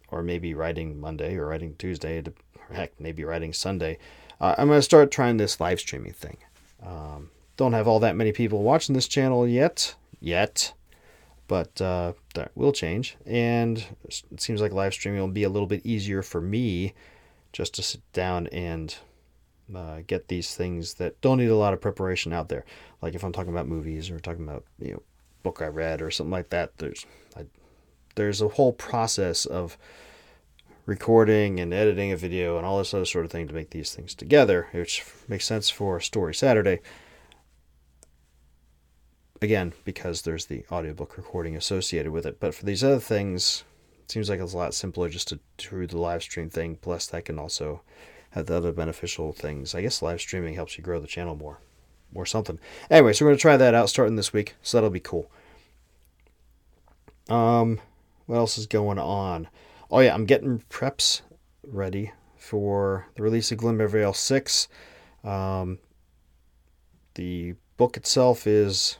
or 0.08 0.24
maybe 0.24 0.54
writing 0.54 1.02
Monday 1.02 1.36
or 1.36 1.48
writing 1.48 1.76
Tuesday, 1.78 2.24
heck, 2.72 2.98
maybe 3.02 3.26
writing 3.26 3.52
Sunday. 3.52 3.98
Uh, 4.40 4.56
I'm 4.58 4.68
going 4.70 4.78
to 4.78 4.82
start 4.82 5.12
trying 5.12 5.36
this 5.36 5.60
live 5.60 5.82
streaming 5.82 6.14
thing. 6.14 6.38
Um, 6.82 7.32
don't 7.58 7.74
have 7.74 7.90
all 7.90 8.00
that 8.00 8.16
many 8.16 8.32
people 8.32 8.64
watching 8.64 8.96
this 8.96 9.10
channel 9.10 9.46
yet, 9.46 9.96
yet, 10.22 10.72
but 11.50 11.82
uh, 11.82 12.14
that 12.36 12.52
will 12.56 12.72
change. 12.72 13.18
And 13.26 13.84
it 14.06 14.40
seems 14.40 14.62
like 14.62 14.72
live 14.72 14.94
streaming 14.94 15.20
will 15.20 15.28
be 15.28 15.44
a 15.44 15.50
little 15.50 15.68
bit 15.68 15.86
easier 15.86 16.22
for 16.22 16.40
me 16.40 16.94
just 17.52 17.74
to 17.74 17.84
sit 17.84 18.02
down 18.14 18.48
and 18.48 18.96
uh, 19.76 20.02
get 20.06 20.28
these 20.28 20.56
things 20.56 20.94
that 20.96 21.20
don't 21.22 21.40
need 21.40 21.50
a 21.50 21.56
lot 21.56 21.74
of 21.74 21.82
preparation 21.82 22.32
out 22.32 22.50
there. 22.50 22.66
Like 23.02 23.16
if 23.16 23.24
I'm 23.24 23.34
talking 23.34 23.52
about 23.52 23.68
movies 23.68 24.12
or 24.12 24.20
talking 24.20 24.44
about 24.44 24.64
you 24.80 24.94
know 24.94 25.02
book 25.42 25.62
I 25.62 25.68
read 25.68 26.04
or 26.04 26.12
something 26.12 26.32
like 26.32 26.50
that. 26.52 26.78
There's 26.78 27.06
I, 27.36 27.46
there's 28.14 28.42
a 28.42 28.50
whole 28.50 28.74
process 28.74 29.48
of 29.48 29.76
recording 30.86 31.60
and 31.60 31.74
editing 31.74 32.12
a 32.12 32.18
video 32.18 32.58
and 32.58 32.66
all 32.66 32.78
this 32.78 32.94
other 32.94 33.06
sort 33.06 33.26
of 33.26 33.32
thing 33.32 33.48
to 33.48 33.54
make 33.56 33.72
these 33.72 33.94
things 33.94 34.14
together, 34.14 34.68
which 34.72 35.04
makes 35.28 35.46
sense 35.46 35.72
for 35.72 36.00
Story 36.00 36.36
Saturday 36.36 36.80
again 39.42 39.74
because 39.84 40.22
there's 40.22 40.46
the 40.46 40.66
audiobook 40.72 41.18
recording 41.18 41.56
associated 41.56 42.12
with 42.12 42.26
it. 42.26 42.40
But 42.40 42.54
for 42.56 42.66
these 42.66 42.84
other 42.84 43.00
things 43.00 43.64
it 44.04 44.12
seems 44.12 44.30
like 44.30 44.40
it's 44.40 44.54
a 44.54 44.58
lot 44.58 44.74
simpler 44.74 45.10
just 45.10 45.28
to 45.30 45.40
do 45.58 45.88
the 45.88 45.98
live 45.98 46.24
stream 46.24 46.50
thing. 46.50 46.78
Plus 46.82 47.08
that 47.08 47.26
can 47.26 47.40
also 47.40 47.82
have 48.32 48.46
the 48.46 48.56
other 48.56 48.72
beneficial 48.72 49.34
things. 49.34 49.74
I 49.74 49.82
guess 49.82 50.02
live 50.02 50.22
streaming 50.22 50.56
helps 50.56 50.78
you 50.78 50.84
grow 50.84 51.00
the 51.00 51.08
channel 51.08 51.36
more 51.36 51.60
or 52.14 52.26
something. 52.26 52.60
Anyway 52.90 53.14
so 53.14 53.26
we're 53.26 53.32
going 53.32 53.38
to 53.38 53.42
try 53.42 53.58
that 53.58 53.74
out 53.74 53.90
starting 53.90 54.16
this 54.16 54.34
week 54.34 54.56
so 54.62 54.78
that'll 54.78 54.90
be 54.90 55.00
cool. 55.00 55.30
Um 57.30 57.80
what 58.26 58.38
else 58.38 58.58
is 58.58 58.68
going 58.68 59.00
on? 59.00 59.48
Oh 59.92 60.00
yeah 60.00 60.14
i'm 60.14 60.26
getting 60.26 60.64
preps 60.70 61.22
ready 61.64 62.12
for 62.36 63.08
the 63.16 63.22
release 63.22 63.52
of 63.52 63.60
glimmervale 63.60 64.16
6 64.16 64.68
um, 65.24 65.80
the 67.16 67.56
book 67.78 67.98
itself 67.98 68.48
is 68.48 68.98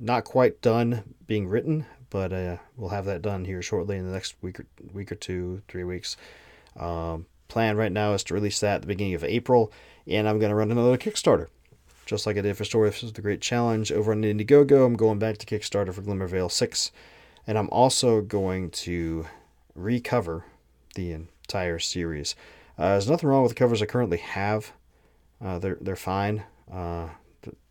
not 0.00 0.24
quite 0.24 0.62
done 0.62 1.14
being 1.26 1.46
written, 1.46 1.86
but 2.08 2.32
uh, 2.32 2.56
we'll 2.76 2.90
have 2.90 3.04
that 3.04 3.22
done 3.22 3.44
here 3.44 3.62
shortly 3.62 3.96
in 3.96 4.06
the 4.06 4.12
next 4.12 4.34
week 4.42 4.58
or 4.58 4.66
week 4.92 5.12
or 5.12 5.16
two, 5.16 5.62
three 5.68 5.84
weeks. 5.84 6.16
Um, 6.76 7.26
plan 7.48 7.76
right 7.76 7.92
now 7.92 8.14
is 8.14 8.24
to 8.24 8.34
release 8.34 8.60
that 8.60 8.76
at 8.76 8.80
the 8.82 8.86
beginning 8.88 9.14
of 9.14 9.24
April, 9.24 9.72
and 10.06 10.28
I'm 10.28 10.38
going 10.38 10.50
to 10.50 10.56
run 10.56 10.70
another 10.70 10.96
Kickstarter. 10.96 11.48
Just 12.06 12.26
like 12.26 12.36
I 12.36 12.40
did 12.40 12.56
for 12.56 12.64
Stories 12.64 13.02
of 13.02 13.14
the 13.14 13.22
Great 13.22 13.40
Challenge 13.40 13.92
over 13.92 14.10
on 14.10 14.22
Indiegogo, 14.22 14.84
I'm 14.84 14.96
going 14.96 15.18
back 15.20 15.38
to 15.38 15.46
Kickstarter 15.46 15.94
for 15.94 16.02
Glimmervale 16.02 16.50
6. 16.50 16.90
And 17.46 17.56
I'm 17.56 17.68
also 17.70 18.20
going 18.20 18.70
to 18.70 19.26
recover 19.74 20.44
the 20.94 21.12
entire 21.12 21.78
series. 21.78 22.34
Uh, 22.76 22.90
there's 22.90 23.08
nothing 23.08 23.28
wrong 23.28 23.42
with 23.42 23.50
the 23.50 23.56
covers 23.56 23.80
I 23.80 23.86
currently 23.86 24.18
have. 24.18 24.72
Uh, 25.40 25.58
they're 25.58 25.78
they're 25.80 25.96
fine. 25.96 26.44
Uh, 26.70 27.08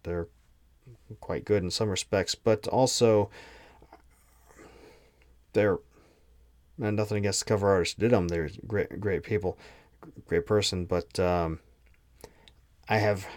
they're 0.04 0.28
quite 1.20 1.46
good 1.46 1.64
in 1.64 1.72
some 1.72 1.90
respects, 1.90 2.36
but 2.36 2.68
also 2.68 3.30
they're 5.54 5.80
and 6.82 6.96
nothing 6.96 7.18
against 7.18 7.40
the 7.42 7.46
cover 7.46 7.70
artist 7.70 8.00
did 8.00 8.12
them. 8.12 8.28
They're 8.28 8.50
great 8.66 9.00
great 9.00 9.24
people, 9.24 9.58
great 10.28 10.46
person, 10.46 10.86
but 10.86 11.20
um, 11.20 11.60
I 12.88 12.98
have 12.98 13.28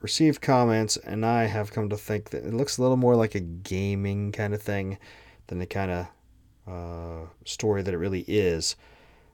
received 0.00 0.40
comments, 0.40 0.96
and 0.96 1.24
I 1.24 1.44
have 1.44 1.72
come 1.72 1.88
to 1.88 1.96
think 1.96 2.30
that 2.30 2.44
it 2.44 2.52
looks 2.52 2.78
a 2.78 2.82
little 2.82 2.96
more 2.96 3.16
like 3.16 3.34
a 3.34 3.40
gaming 3.40 4.32
kind 4.32 4.54
of 4.54 4.62
thing 4.62 4.98
than 5.46 5.58
the 5.58 5.66
kind 5.66 5.90
of 5.90 6.06
uh, 6.66 7.26
story 7.44 7.82
that 7.82 7.94
it 7.94 7.98
really 7.98 8.24
is. 8.28 8.76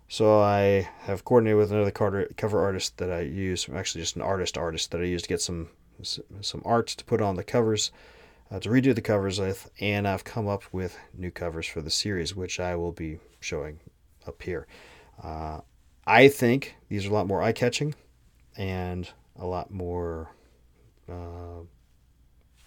So 0.09 0.40
I 0.40 0.88
have 1.03 1.25
coordinated 1.25 1.59
with 1.59 1.70
another 1.70 1.90
cover 1.92 2.61
artist 2.61 2.99
that 2.99 3.12
I 3.12 3.20
use, 3.20 3.68
actually 3.73 4.01
just 4.01 4.16
an 4.16 4.23
artist 4.23 4.59
artist 4.59 4.90
that 4.90 5.01
I 5.01 5.05
use 5.05 5.23
to 5.23 5.29
get 5.29 5.40
some 5.40 5.68
some 6.05 6.63
art 6.65 6.89
to 6.89 7.05
put 7.05 7.21
on 7.21 7.37
the 7.37 7.45
covers, 7.45 7.93
uh, 8.51 8.59
to 8.61 8.69
redo 8.69 8.95
the 8.95 9.01
covers 9.01 9.39
with, 9.39 9.71
and 9.81 10.07
I've 10.07 10.25
come 10.25 10.49
up 10.49 10.65
with 10.73 10.99
new 11.15 11.31
covers 11.31 11.67
for 11.67 11.81
the 11.81 11.91
series, 11.91 12.35
which 12.35 12.59
I 12.61 12.77
will 12.77 12.93
be 12.93 13.19
showing 13.41 13.81
up 14.27 14.43
here. 14.43 14.67
Uh, 15.23 15.61
I 16.07 16.29
think 16.29 16.77
these 16.89 17.07
are 17.07 17.11
a 17.11 17.13
lot 17.13 17.27
more 17.27 17.43
eye 17.43 17.53
catching 17.53 17.95
and 18.57 19.09
a 19.37 19.47
lot 19.47 19.71
more 19.71 20.31
uh, 21.09 21.65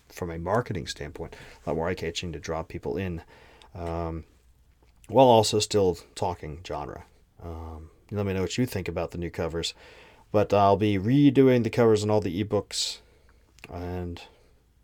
from 0.09 0.29
a 0.29 0.39
marketing 0.39 0.87
standpoint, 0.87 1.35
a 1.65 1.69
lot 1.69 1.75
more 1.75 1.89
eye 1.89 1.95
catching 1.95 2.31
to 2.31 2.39
draw 2.39 2.63
people 2.63 2.97
in, 2.97 3.21
um, 3.75 4.23
while 5.09 5.27
also 5.27 5.59
still 5.59 5.97
talking 6.15 6.61
genre. 6.65 7.05
Um, 7.43 7.89
let 8.11 8.25
me 8.25 8.33
know 8.33 8.41
what 8.41 8.57
you 8.57 8.65
think 8.65 8.87
about 8.87 9.11
the 9.11 9.17
new 9.17 9.29
covers. 9.29 9.73
But 10.31 10.53
I'll 10.53 10.77
be 10.77 10.97
redoing 10.97 11.63
the 11.63 11.69
covers 11.69 12.03
on 12.03 12.09
all 12.09 12.21
the 12.21 12.43
ebooks 12.43 12.99
and 13.71 14.21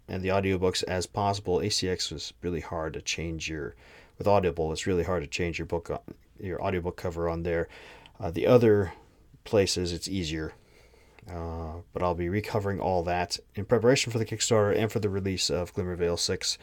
and 0.08 0.24
the 0.24 0.30
audiobooks 0.30 0.84
as 0.84 1.06
possible. 1.06 1.58
ACX 1.58 2.12
was 2.12 2.34
really 2.42 2.62
hard 2.62 2.94
to 2.94 3.02
change 3.02 3.50
your 3.50 3.76
with 4.18 4.28
Audible. 4.28 4.72
It's 4.72 4.88
really 4.88 5.04
hard 5.04 5.24
to 5.24 5.30
change 5.30 5.60
your 5.60 5.66
book 5.66 6.04
your 6.40 6.64
audiobook 6.64 6.98
cover 6.98 7.30
on 7.30 7.44
there. 7.44 7.68
Uh, 8.20 8.32
the 8.32 8.48
other 8.48 8.94
places 9.46 9.94
it's 9.94 10.08
easier 10.08 10.54
uh, 11.32 11.82
but 11.94 12.02
I'll 12.02 12.16
be 12.16 12.30
recovering 12.30 12.80
all 12.80 13.04
that 13.04 13.38
in 13.56 13.66
preparation 13.66 14.12
for 14.12 14.18
the 14.18 14.26
Kickstarter 14.26 14.76
and 14.76 14.92
for 14.92 15.00
the 15.00 15.10
release 15.10 15.50
of 15.50 15.74
Glimmervale 15.74 16.18
6 16.18 16.58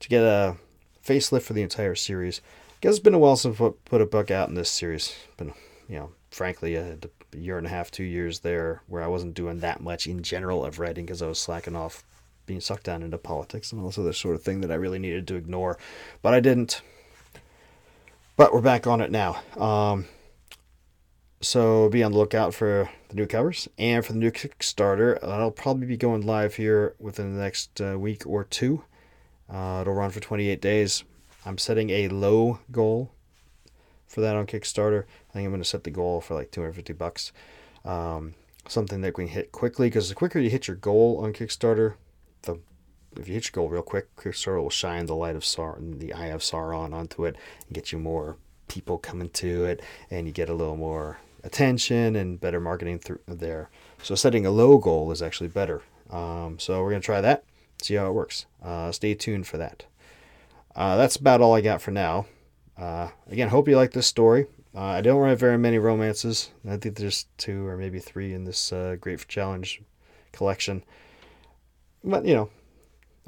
to 0.00 0.08
get 0.08 0.22
a 0.22 0.56
facelift 1.04 1.42
for 1.42 1.52
the 1.52 1.62
entire 1.62 1.94
series. 1.94 2.40
I 2.70 2.78
guess 2.80 2.92
it's 2.92 3.00
been 3.00 3.14
a 3.14 3.18
while 3.18 3.36
since 3.36 3.60
I 3.60 3.70
put 3.84 4.00
a 4.00 4.06
book 4.06 4.30
out 4.30 4.48
in 4.48 4.54
this 4.54 4.70
series. 4.70 5.14
Been, 5.36 5.52
you 5.88 5.98
know, 5.98 6.10
frankly, 6.30 6.74
a, 6.74 6.96
year 7.32 7.58
and 7.58 7.66
a 7.66 7.70
half, 7.70 7.90
two 7.90 8.04
years 8.04 8.40
there 8.40 8.82
where 8.86 9.02
I 9.02 9.06
wasn't 9.06 9.34
doing 9.34 9.60
that 9.60 9.80
much 9.80 10.06
in 10.06 10.22
general 10.22 10.64
of 10.64 10.78
writing 10.78 11.06
because 11.06 11.22
I 11.22 11.26
was 11.26 11.38
slacking 11.38 11.76
off 11.76 12.04
being 12.46 12.60
sucked 12.60 12.84
down 12.84 13.02
into 13.02 13.18
politics 13.18 13.72
and 13.72 13.80
all 13.80 13.90
this 13.90 14.18
sort 14.18 14.34
of 14.34 14.42
thing 14.42 14.60
that 14.60 14.72
I 14.72 14.74
really 14.74 14.98
needed 14.98 15.28
to 15.28 15.36
ignore. 15.36 15.78
But 16.22 16.34
I 16.34 16.40
didn't. 16.40 16.82
But 18.36 18.52
we're 18.52 18.60
back 18.60 18.86
on 18.86 19.00
it 19.00 19.10
now. 19.10 19.42
Um, 19.56 20.06
so 21.40 21.88
be 21.88 22.02
on 22.02 22.12
the 22.12 22.18
lookout 22.18 22.52
for 22.54 22.90
the 23.08 23.14
new 23.14 23.26
covers 23.26 23.68
and 23.78 24.04
for 24.04 24.12
the 24.12 24.18
new 24.18 24.30
Kickstarter. 24.30 25.20
That'll 25.20 25.50
probably 25.50 25.86
be 25.86 25.96
going 25.96 26.26
live 26.26 26.56
here 26.56 26.94
within 26.98 27.34
the 27.34 27.42
next 27.42 27.80
uh, 27.80 27.98
week 27.98 28.26
or 28.26 28.44
two. 28.44 28.84
Uh, 29.48 29.78
it'll 29.82 29.94
run 29.94 30.10
for 30.10 30.20
28 30.20 30.60
days. 30.60 31.04
I'm 31.46 31.58
setting 31.58 31.90
a 31.90 32.08
low 32.08 32.60
goal 32.70 33.10
for 34.06 34.20
that 34.20 34.36
on 34.36 34.46
Kickstarter. 34.46 35.04
I 35.30 35.32
think 35.32 35.44
I'm 35.44 35.52
going 35.52 35.62
to 35.62 35.68
set 35.68 35.84
the 35.84 35.90
goal 35.90 36.20
for 36.20 36.34
like 36.34 36.50
250 36.50 36.92
bucks. 36.94 37.32
Um, 37.84 38.34
something 38.68 39.00
that 39.00 39.16
we 39.16 39.24
can 39.24 39.32
hit 39.32 39.52
quickly 39.52 39.88
because 39.88 40.08
the 40.08 40.14
quicker 40.14 40.38
you 40.38 40.50
hit 40.50 40.66
your 40.66 40.76
goal 40.76 41.20
on 41.22 41.32
Kickstarter, 41.32 41.94
the 42.42 42.58
if 43.16 43.26
you 43.26 43.34
hit 43.34 43.46
your 43.46 43.52
goal 43.52 43.68
real 43.68 43.82
quick, 43.82 44.14
Kickstarter 44.16 44.60
will 44.60 44.70
shine 44.70 45.06
the 45.06 45.14
light 45.14 45.36
of 45.36 45.42
Sauron, 45.42 45.98
the 45.98 46.12
eye 46.12 46.26
of 46.26 46.42
Sauron 46.42 46.92
onto 46.92 47.24
it 47.24 47.36
and 47.66 47.74
get 47.74 47.92
you 47.92 47.98
more 47.98 48.36
people 48.68 48.98
coming 48.98 49.30
to 49.30 49.64
it, 49.64 49.82
and 50.10 50.26
you 50.26 50.32
get 50.32 50.48
a 50.48 50.54
little 50.54 50.76
more 50.76 51.18
attention 51.42 52.16
and 52.16 52.40
better 52.40 52.60
marketing 52.60 52.98
through 52.98 53.20
there. 53.26 53.70
So 54.02 54.14
setting 54.14 54.46
a 54.46 54.50
low 54.50 54.78
goal 54.78 55.10
is 55.10 55.22
actually 55.22 55.48
better. 55.48 55.82
Um, 56.10 56.58
so 56.58 56.82
we're 56.82 56.90
gonna 56.90 57.00
try 57.00 57.20
that, 57.20 57.44
see 57.80 57.94
how 57.94 58.08
it 58.08 58.14
works. 58.14 58.46
Uh, 58.62 58.92
stay 58.92 59.14
tuned 59.14 59.46
for 59.46 59.58
that. 59.58 59.84
Uh, 60.74 60.96
that's 60.96 61.16
about 61.16 61.40
all 61.40 61.54
I 61.54 61.60
got 61.60 61.82
for 61.82 61.90
now. 61.90 62.26
Uh, 62.76 63.10
again, 63.28 63.48
hope 63.48 63.68
you 63.68 63.76
like 63.76 63.92
this 63.92 64.06
story. 64.06 64.46
Uh, 64.74 64.82
I 64.82 65.00
don't 65.00 65.20
write 65.20 65.38
very 65.38 65.58
many 65.58 65.78
romances. 65.78 66.50
I 66.68 66.76
think 66.76 66.96
there's 66.96 67.26
two 67.38 67.66
or 67.66 67.76
maybe 67.76 67.98
three 67.98 68.32
in 68.32 68.44
this 68.44 68.72
uh, 68.72 68.96
Great 69.00 69.26
Challenge 69.26 69.82
collection. 70.32 70.84
But 72.04 72.24
you 72.24 72.34
know, 72.34 72.50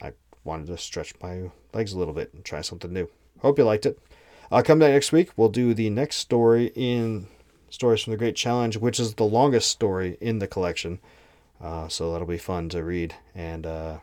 I 0.01 0.13
wanted 0.45 0.69
to 0.69 0.79
stretch 0.79 1.15
my 1.21 1.51
legs 1.75 1.93
a 1.93 1.99
little 1.99 2.15
bit 2.15 2.33
and 2.33 2.45
try 2.45 2.61
something 2.61 2.93
new. 2.93 3.09
Hope 3.41 3.59
you 3.59 3.65
liked 3.65 3.87
it. 3.87 3.99
I'll 4.53 4.63
come 4.63 4.79
back 4.79 4.93
next 4.93 5.13
week. 5.13 5.31
We'll 5.37 5.49
do 5.49 5.75
the 5.75 5.91
next 5.91 6.17
story 6.17 6.73
in 6.75 7.27
Stories 7.71 8.03
from 8.03 8.13
the 8.13 8.19
Great 8.19 8.37
Challenge, 8.37 8.77
which 8.77 9.01
is 9.01 9.15
the 9.15 9.25
longest 9.25 9.71
story 9.71 10.19
in 10.21 10.39
the 10.39 10.47
collection. 10.47 11.01
Uh, 11.61 11.89
so 11.89 12.13
that'll 12.13 12.27
be 12.27 12.39
fun 12.39 12.69
to 12.69 12.85
read, 12.85 13.15
and 13.35 13.67
uh, 13.67 13.99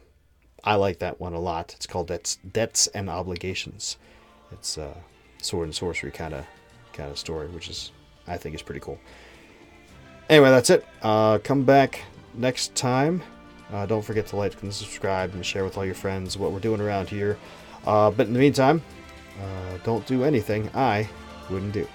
I 0.64 0.76
like 0.76 1.00
that 1.00 1.20
one 1.20 1.34
a 1.34 1.40
lot. 1.40 1.74
It's 1.76 1.86
called 1.86 2.08
Debts, 2.08 2.38
Debts 2.38 2.88
and 2.88 3.10
Obligations. 3.10 3.98
It's 4.52 4.78
a 4.78 4.96
sword 5.42 5.68
and 5.68 5.76
sorcery 5.76 6.12
kind 6.12 6.34
of 6.34 6.46
kind 7.00 7.10
of 7.10 7.18
story, 7.18 7.48
which 7.48 7.70
is 7.70 7.92
I 8.28 8.38
think 8.38 8.56
is 8.56 8.62
pretty 8.62 8.82
cool. 8.82 9.00
Anyway, 10.30 10.50
that's 10.50 10.70
it. 10.70 10.86
Uh, 11.02 11.40
come 11.40 11.64
back 11.64 12.02
next 12.36 12.76
time. 12.76 13.24
Uh, 13.72 13.86
don't 13.86 14.04
forget 14.04 14.28
to 14.28 14.36
like 14.36 14.62
and 14.62 14.74
subscribe 14.74 15.34
and 15.34 15.46
share 15.46 15.64
with 15.64 15.78
all 15.78 15.86
your 15.86 15.96
friends 15.96 16.38
what 16.38 16.52
we're 16.52 16.60
doing 16.60 16.82
around 16.82 17.08
here. 17.08 17.38
Uh, 17.86 18.12
but 18.12 18.28
in 18.28 18.34
the 18.34 18.40
meantime, 18.40 18.82
uh, 19.42 19.78
don't 19.84 20.06
do 20.06 20.24
anything 20.24 20.70
I 20.76 21.08
wouldn't 21.50 21.72
do. 21.72 21.88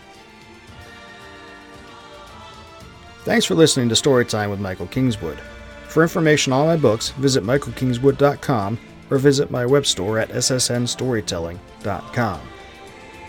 Thanks 3.25 3.45
for 3.45 3.55
listening 3.55 3.91
to 3.91 3.95
Storytime 3.95 4.51
with 4.51 4.61
Michael 4.61 4.87
Kingswood. 4.87 5.39
For 5.89 6.03
information 6.03 6.53
on 6.53 6.67
my 6.67 6.77
books, 6.77 7.11
visit 7.11 7.45
michaelkingswood.com 7.45 8.79
or 9.11 9.19
visit 9.19 9.51
my 9.51 9.67
web 9.67 9.87
store 9.87 10.19
at 10.19 10.31
ssnstorytelling.com. 10.31 12.41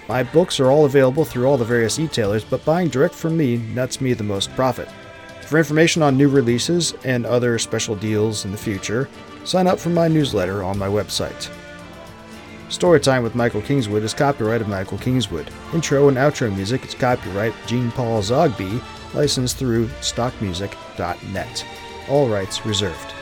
My 0.08 0.22
books 0.22 0.60
are 0.60 0.70
all 0.70 0.86
available 0.86 1.26
through 1.26 1.48
all 1.48 1.58
the 1.58 1.65
various 1.65 1.98
e-tailers, 1.98 2.44
but 2.44 2.63
buying 2.63 2.89
direct 2.89 3.15
from 3.15 3.36
me 3.36 3.58
nets 3.58 4.02
me 4.02 4.13
the 4.13 4.24
most 4.24 4.54
profit. 4.56 4.88
For 5.48 5.58
information 5.58 6.02
on 6.02 6.18
new 6.18 6.30
releases 6.30 6.94
and 7.04 7.26
other 7.26 7.58
special 7.58 7.96
deals 7.96 8.46
in 8.46 8.52
the 8.52 8.58
future, 8.58 9.10
sign 9.44 9.68
up 9.68 9.80
for 9.80 9.89
my 9.89 10.08
newsletter 10.08 10.63
on 10.63 10.78
my 10.78 10.88
website. 10.88 11.50
Storytime 12.70 13.24
with 13.24 13.36
Michael 13.36 13.62
Kingswood 13.62 14.04
is 14.04 14.13
copyright 14.13 14.62
of 14.62 14.68
Michael 14.68 14.98
Kingswood. 14.98 15.50
Intro 15.74 16.08
and 16.08 16.18
outro 16.18 16.54
music 16.54 16.84
is 16.86 16.96
copyright 16.96 17.54
Jean 17.68 17.91
Paul 17.91 18.22
Zogby 18.22 18.82
licensed 19.13 19.58
through 19.58 19.88
stockmusic.net. 20.02 21.65
All 22.10 22.28
rights 22.28 22.65
reserved. 22.65 23.14